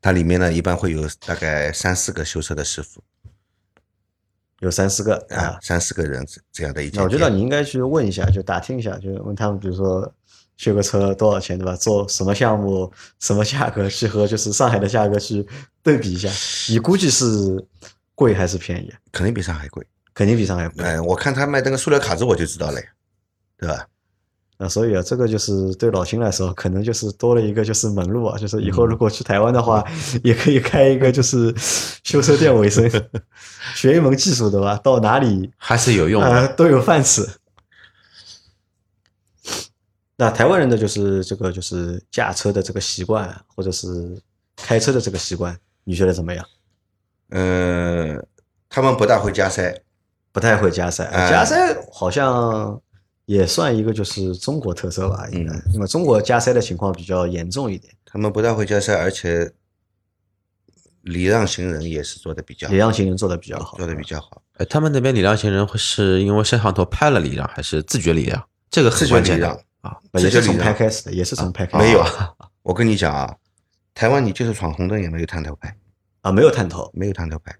[0.00, 3.02] 它里面呢，一般会有大概三四个修车的师傅
[4.60, 10.12] 有三四个啊啊，，三四个人这这样的一我觉得你应该去问一下，就打听一下，就问他们，比如说
[10.56, 11.76] 修个车多少钱，对吧？
[11.76, 15.46] 做什么项目，什么价格，去和就是上海的价格去
[15.82, 16.28] 对比一下，
[16.72, 17.24] 你估计是
[18.14, 18.92] 贵还是便宜？
[19.12, 19.86] 肯定比上海贵。
[20.12, 20.84] 肯定比上海贵。
[20.84, 22.86] 哎，我看他卖那个塑料卡子，我就知道了呀，
[23.56, 23.86] 对吧？
[24.58, 29.84] 啊，所以啊，这个就是对老秦来说，可能就是多了一个就是门路啊，就是以后如果去台湾的话，
[30.24, 31.54] 也可以开一个就是
[32.04, 32.90] 修车店为生，
[33.74, 34.76] 学一门技术，对吧？
[34.82, 36.48] 到哪里 还是有用啊、的。
[36.54, 37.26] 都有饭吃。
[40.16, 44.20] 那台湾人的就是这个就是驾车的这个习惯，或者是
[44.56, 46.44] 开车的这个习惯，你觉得怎么样？
[47.30, 48.26] 嗯，
[48.68, 49.80] 他们不大会加塞，
[50.32, 51.56] 不太会加塞，哎加塞
[51.92, 52.80] 好像
[53.28, 59.52] 也算一个就是中国特色吧，应该，那么中国加塞的情况比较严重一点，他们不但会加塞，而且
[61.02, 68.42] 礼让行人也是做的比较好礼让行人做的比较好，做的比较好，哎，他们那边礼让行人会是因为摄像头拍了礼让，还是自觉礼让？
[68.70, 69.52] 这个很自觉关键的礼
[69.82, 69.98] 让啊。
[70.14, 72.02] 也是从拍开始的，也是从拍开始没有。
[72.62, 73.36] 我跟你讲啊，
[73.92, 75.76] 台湾你就是闯红灯也没有探头拍，
[76.22, 77.54] 啊，没有探头，没有探头拍，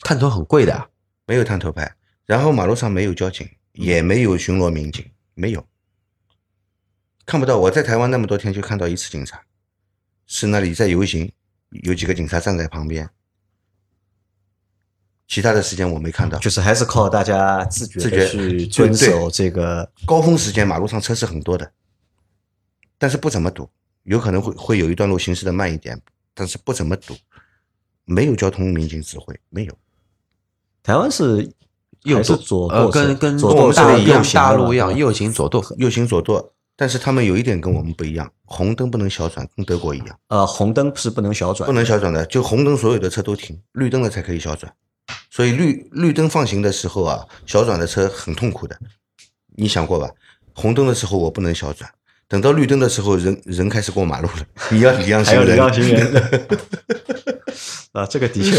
[0.00, 0.88] 探头很贵的啊，
[1.26, 1.94] 没有探头拍，
[2.26, 5.04] 然后马路上没有交警，也没有巡逻民警，
[5.34, 5.66] 没有，
[7.24, 7.58] 看不到。
[7.58, 9.42] 我在台湾那么多天，就看到一次警察，
[10.26, 11.32] 是那里在游行，
[11.70, 13.08] 有几个警察站在旁边，
[15.26, 16.38] 其他的时间我没看到。
[16.38, 21.72] 就是还是靠大家自觉自觉去遵守这个高峰时间马路上车是很多的，
[22.98, 23.70] 但是不怎么堵，
[24.02, 26.00] 有可能会会有一段路行驶的慢一点，
[26.34, 27.16] 但是不怎么堵，
[28.04, 29.78] 没有交通民警指挥，没有。
[30.82, 31.50] 台湾是
[32.04, 35.64] 右舵呃左舵车跟跟左舵大是一样大陆一样，右行左舵。
[35.78, 44.72] 右行左舵，但是他们有一点跟我们不一样，红灯不能小转，跟德国一样，呃，红灯是不能小转不，能小转的，就红灯所有的车都停，绿灯的才可以小转。
[45.30, 48.78] 所以绿绿灯放行的时候啊，小转的车很痛苦的，
[49.56, 50.10] 你想过吧？
[50.54, 51.90] 红灯的时候我不能小转，
[52.32, 56.48] 等到绿灯的时候人人开始过马路了，你要礼让还有礼行人，让行人。
[57.92, 58.58] 啊，这个的确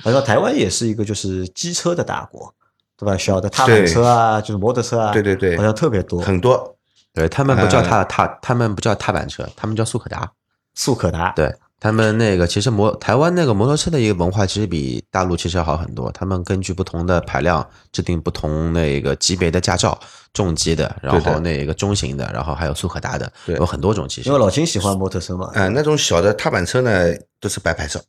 [0.00, 2.54] 好像台湾也是一个就是机车的大国，
[2.96, 3.16] 对吧？
[3.16, 5.56] 小的踏板车啊，就是摩托车啊，对对对。
[5.56, 6.22] 好像特别多。
[6.22, 6.76] 很多。
[7.12, 7.88] 对他们不叫呃。
[7.88, 10.30] 踏踏，他们不叫踏板车，他们叫速可达。
[10.76, 16.10] 速可达，对他们那个其实摩台湾那个摩托车的一个文化，其实比大陆其实要好很多。
[16.12, 19.98] 他们根据不同的排量制定不同那个级别的驾照，
[20.32, 24.38] 重机的，然后那个中型的，然后还有速可达的，对有很多种其实因为。
[24.38, 28.00] 老秦喜欢摩托车嘛，啊、那种小的踏板车呢都是白牌照，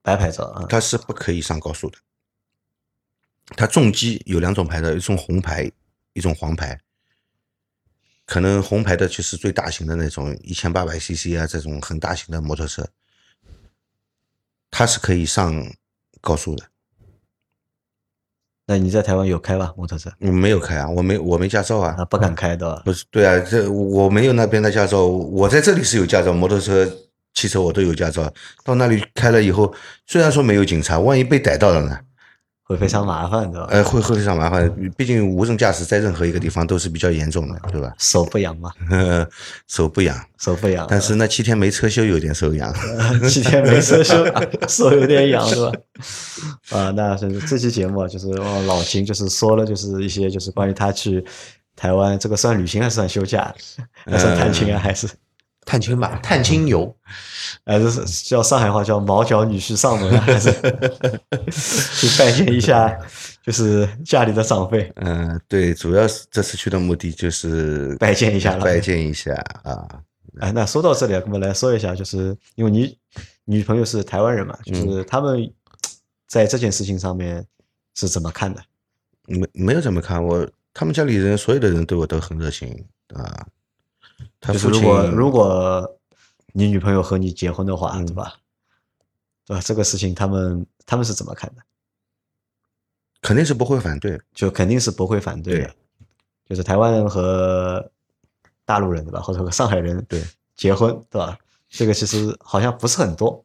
[0.00, 1.98] 白牌照啊，它是不可以上高速的。
[3.56, 5.70] 它重机有两种牌照，一种红牌，
[6.14, 6.78] 一种黄牌。
[8.24, 12.86] 可能红牌的就是最大型的那种一千八百 CC 啊，这种很大型的摩托车，
[14.70, 15.64] 它是可以上
[16.20, 16.64] 高速的。
[18.66, 20.12] 那你在台湾有开吧摩托车？
[20.20, 22.82] 我没有开啊，我没我没驾照啊啊，，不敢开的吧？
[22.84, 26.86] 不是对啊，这我没有那边的驾照，我在这里是有驾照，摩托车、
[27.32, 28.30] 汽车我都有驾照。
[28.64, 29.74] 到那里开了以后，
[30.06, 31.98] 虽然说没有警察，万一被逮到了呢？
[32.68, 34.70] 会非常麻烦的，呃，会会非常麻烦。
[34.94, 37.90] 毕竟无证驾驶在任何一个地方都是比较严重的，对吧？
[37.98, 38.70] 手不痒嘛，
[39.66, 40.86] 手不痒，手不痒。
[40.90, 42.70] 但是那七天没车休有点手痒。
[43.26, 44.22] 七天没车休，
[44.68, 45.72] 手有点痒，是吧？
[46.78, 51.24] 啊，那是这期节目啊，就是哦老秦就是说了，就是一些就是关于他去
[51.74, 53.54] 台湾，这个算旅行还是算休假？
[54.04, 54.78] 还算探亲啊？
[54.78, 55.08] 还是
[55.68, 56.96] 探亲吧，探亲游，
[57.66, 60.20] 还是叫上海话叫毛脚女婿上门啊？
[60.24, 60.50] 还是
[62.08, 62.98] 去拜见一下，
[63.44, 68.64] 就是家里的长辈，嗯、对，主要是这次去的目的就是拜见一下了。
[68.64, 69.86] 拜见一下啊。
[70.40, 72.96] 哎，那说到这里啊，我们来说一下，就是因为你
[73.44, 75.52] 女朋友是台湾人嘛，就是他们
[76.26, 77.44] 在这件事情上面
[77.94, 78.62] 是怎么看的？
[79.26, 83.46] 没没有怎么看我，他们家里人所有的人对我都很热情啊。
[84.40, 85.98] 他就是如果如果
[86.52, 88.34] 你女朋友和你结婚的话，嗯对吧？
[89.46, 89.62] 对吧？
[89.64, 91.62] 这个事情他们他们是怎么看的？
[93.20, 95.72] 肯定是不会反对，就肯定是不会反对的对。
[96.50, 97.90] 就是台湾人和
[98.64, 100.22] 大陆人对吧，或者和上海人对
[100.54, 101.36] 结婚对吧？
[101.68, 103.44] 这个其实好像不是很多。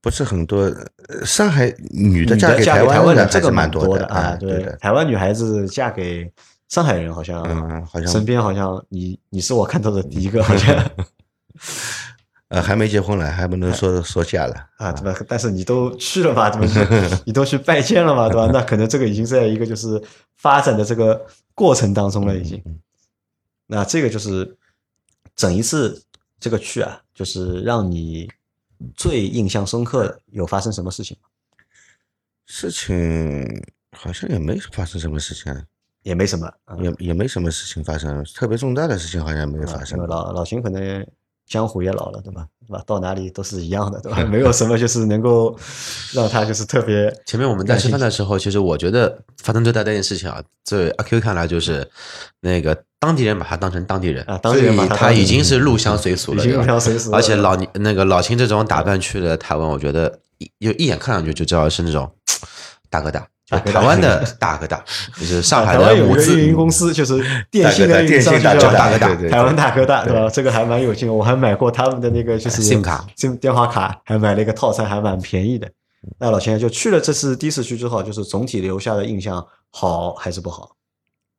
[0.00, 0.60] 不是很多。
[1.08, 6.30] 呃上海女的嫁给台湾湾人这个蛮多啊，的啊，对的，台湾女孩子嫁给
[6.68, 10.90] 上海人好像，嗯好像身边好像你你是我看到的第一个，好像
[12.48, 15.18] 呃，还没结婚了，还不能说说嫁了啊，对吧？
[15.28, 16.66] 但是你都去了嘛，对
[17.10, 17.20] 吧？
[17.26, 18.48] 你都去拜见了嘛，对吧？
[18.52, 20.02] 那可能这个已经在一个就是
[20.36, 22.62] 发展的这个过程当中了，已经。
[23.66, 24.56] 那这个就是
[25.36, 26.02] 整一次
[26.40, 28.30] 这个去啊，就是让你
[28.94, 31.14] 最印象深刻的有发生什么事情？
[32.46, 33.62] 事情
[33.92, 35.52] 好像也没发生什么事情，
[36.02, 39.98] 也没什么啊，也也没什么事情发生，特别重大的事情好像没有发生。
[40.06, 41.06] 老老秦可能
[41.46, 42.46] 江湖也老了，对吧？
[42.66, 42.82] 对吧？
[42.86, 44.22] 到哪里都是一样的，对吧？
[44.30, 45.58] 没有什么就是能够
[46.12, 51.88] 让他就是特别 前面我们在吃饭的时候，其实我觉得发生最大的一件事情啊，在阿 Q 看来就是
[52.40, 62.10] 那个当地人把他当成当地人啊当地人把他已经是入乡随俗了，已经入乡随俗了而且老那个老秦这种打扮去了台湾，我觉得一就一眼看上去就知道是那种
[62.90, 64.84] 大哥大，台湾的大哥大，
[65.18, 67.14] 就是上海的母字运营公司，就是
[67.50, 70.30] 电信的电信大哥大大哥大，台湾大哥大，对对吧？
[70.30, 75.68] 这个还蛮有劲的，我还买过他们的那个就是 SIM 卡，SIM 电话卡，还买了一个套餐，还蛮便宜的。
[76.18, 80.76] 那老钱就去了这次第一次去之后，就是总体留下的印象好还是不好？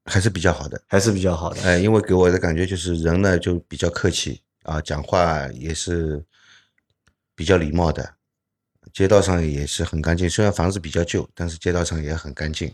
[0.06, 0.82] 还是比较好的。
[0.88, 1.62] 还是比较好的。
[1.62, 6.24] 哎，因为给我的感觉就是人呢就比较客气啊，讲话也是
[7.36, 8.10] 比较礼貌的，
[8.94, 10.30] 街道上也是很干净。
[10.30, 12.74] 虽然房子比较旧，但是街道上也很干净。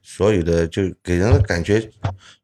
[0.00, 1.90] 所有的就给人的感觉，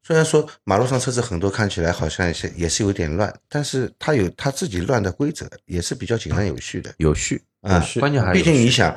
[0.03, 6.93] 虽然说马路上车子很多，看起来好像是也是有点乱，但是它有它自己乱的规则，也是比较井然有序的。
[6.97, 8.95] 有序啊关键还是毕竟你想，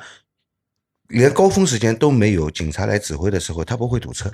[1.07, 4.30] 连高峰时间都没有警察来指挥的时候，他不会堵车，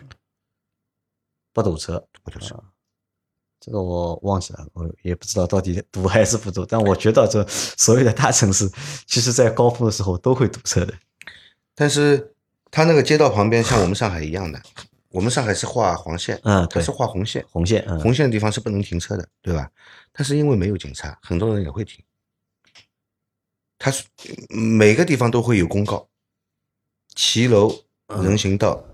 [1.53, 2.65] 不堵车，不堵车。
[3.65, 6.67] 这个我忘记了，我也不知道到底堵还是不堵。
[6.67, 8.71] 但我觉得这所有的大城市，
[9.07, 10.93] 其实在高峰的时候都会堵车的。
[11.75, 12.35] 但是
[12.71, 14.61] 它那个街道旁边像我们上海一样的，
[15.09, 19.71] 我们上海是画黄线，嗯对它是画红线，红线，嗯，红线的地方是不能停车的，对吧？
[20.13, 22.05] 但是因为没有警察，很多人也会停。
[23.79, 24.05] 它是
[24.51, 26.07] 每个地方都会有公告，
[27.15, 27.75] 骑楼
[28.23, 28.85] 人行道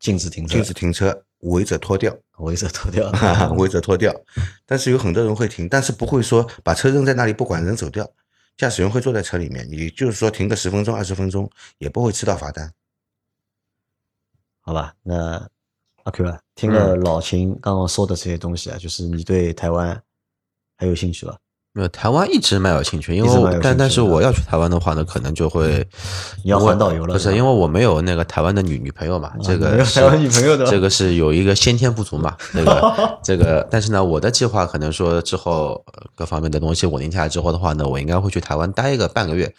[0.00, 3.10] 禁止停车，禁止停车，违者脱掉，围着脱掉。
[3.56, 4.14] 违者脱掉。
[4.64, 8.08] 但是有很多人会停，但是不会说把车扔在那里不管人走掉。
[8.56, 12.72] 驾驶员会坐在车里面，也就是说停个十分钟、二十分钟也不会吃到罚单。
[14.60, 15.46] 好吧，那
[16.04, 20.02] 阿 Q 啊，听了老秦刚刚说的这些东西啊，就是你对台湾
[20.76, 21.36] 还有兴趣吧？
[21.76, 24.16] 没有，台湾一直蛮有兴趣，因为但但是我。
[24.26, 25.86] 要去台湾的话呢，可能就会
[26.42, 39.54] 你要环岛游了不是因为我没有那个台湾的女女朋友嘛，这个没有台湾女朋友的这个是有一个先天不足嘛，这个 这个，但是呢，我的计划可能说之后呃各方面的东西稳定下来之后的话呢，我应该会去台湾待一个半个月，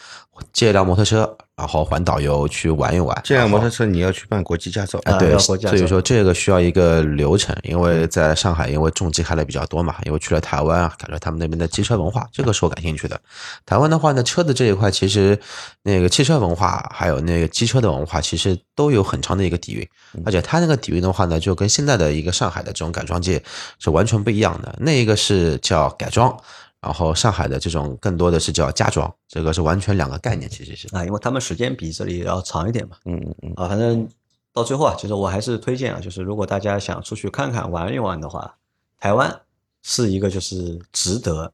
[0.52, 3.20] 借一辆摩托车，然后环岛游去玩一玩。
[3.24, 13.20] 这辆摩托车你要去办国际驾照，啊，对，所以说这个需要一个流程，因为在上海，因为重机开的比较多嘛，因为去了台湾啊，感觉他们那边的机车文化，这个是我感兴趣的。
[13.66, 15.38] 台湾的话呢，车子这一块其实
[15.82, 19.88] 那个汽车文化还有那个机车的文化，其实都有很长的一个底蕴，
[20.26, 23.42] 而且它那个底蕴的话呢，就跟现在的一个上海的这种改装界
[23.80, 24.76] 是完全不一样的。
[24.80, 26.38] 那一个是叫改装，
[26.80, 30.88] 然后上海的这种更多的是叫家装，这个是完全两个概念，其实是。
[30.96, 32.98] 啊，因为他们时间比这里要长一点嘛。
[33.06, 34.08] 嗯嗯嗯，啊，反正
[34.54, 38.56] 到最后啊，其实我还是推荐啊，就是如果大家想出去看看、玩一玩的话，
[39.00, 39.42] 台湾
[39.82, 41.52] 是一个就是值得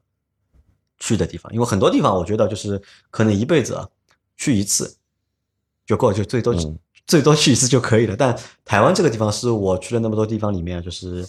[0.98, 1.52] 去的地方。
[1.52, 3.88] 因为很多地方我觉得就是可能一辈子啊
[4.36, 4.96] 去一次
[5.86, 8.16] 就够，就最多、嗯最多去一次就可以了。
[8.16, 11.28] 但台湾这个地方是我去了那么多地方里面，就是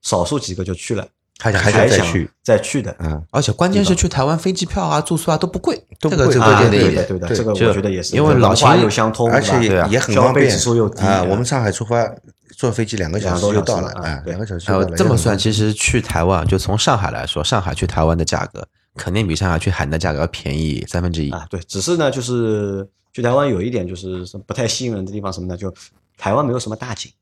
[0.00, 1.08] 少数几个就去了，
[1.38, 2.90] 还想还想再去再去的。
[2.92, 6.94] 啊，而且关键是去台湾飞机票啊、住宿啊都不贵，都不贵这个是啊，关键的一点。
[6.94, 11.16] 对的对的，对这个我觉得也是，因为老文化秦又相通，而且也很消费方便指数又低啊。
[11.16, 12.10] 啊我们上海出发
[12.56, 14.96] 坐飞机两个小时就到了啊两个小时就还有到了。
[14.96, 18.66] 这么算，其实去台湾就从上海来说，上海去台湾的价格
[18.96, 21.30] 肯定比上海去海南的价格要便宜三分之一。
[21.30, 25.56] 啊，对，只是呢，就是去台湾有一点就是不太吸引人的地方什么呢？
[25.56, 25.72] 就
[26.16, 27.12] 台湾没有什么大景，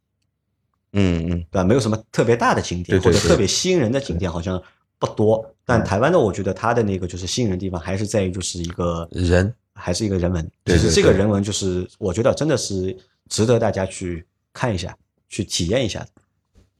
[0.95, 1.64] 嗯嗯，对吧？
[1.64, 4.61] 没有什么特别大的景点或者特别吸引人的景点好像
[4.99, 5.45] 不多。
[5.66, 12.97] 但台湾的，我觉得它的那个就是吸引人的地方还是在于就是一个人还是一个人文，其实这个人文就是我觉得真的是
[13.28, 14.97] 值得大家去看一下，
[15.28, 16.09] 去体验一下的，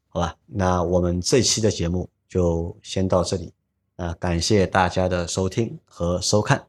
[0.08, 0.36] 好吧？
[0.46, 3.52] 那我们这期的节目就先到这里，
[3.96, 6.62] 啊，感谢大家的收听和收看。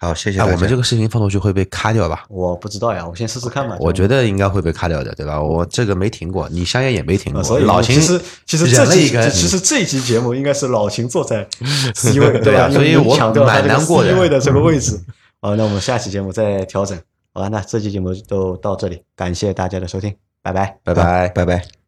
[0.00, 0.40] 好，谢谢。
[0.40, 2.24] 我们这个视频放出去会被卡掉吧？
[2.30, 3.76] 我不知道呀，我先试试看吧。
[3.78, 5.38] 我觉得应该会被卡掉的，对吧？
[5.38, 11.46] 我这个没停过，你香烟也没停过，呃所以老秦其实其实这一个，其实这期节目应该是老秦坐在
[11.94, 12.72] C 位，对啊吧？
[12.72, 14.98] 因为所以我抢掉他这个蛮难过 C 位的这个位置。
[15.42, 16.98] 好，那我们下期节目再调整。
[17.34, 20.78] 好吧，那这期节目就到这里，感谢大家的收听，拜拜。
[20.82, 21.28] 拜拜。
[21.28, 21.79] 拜拜。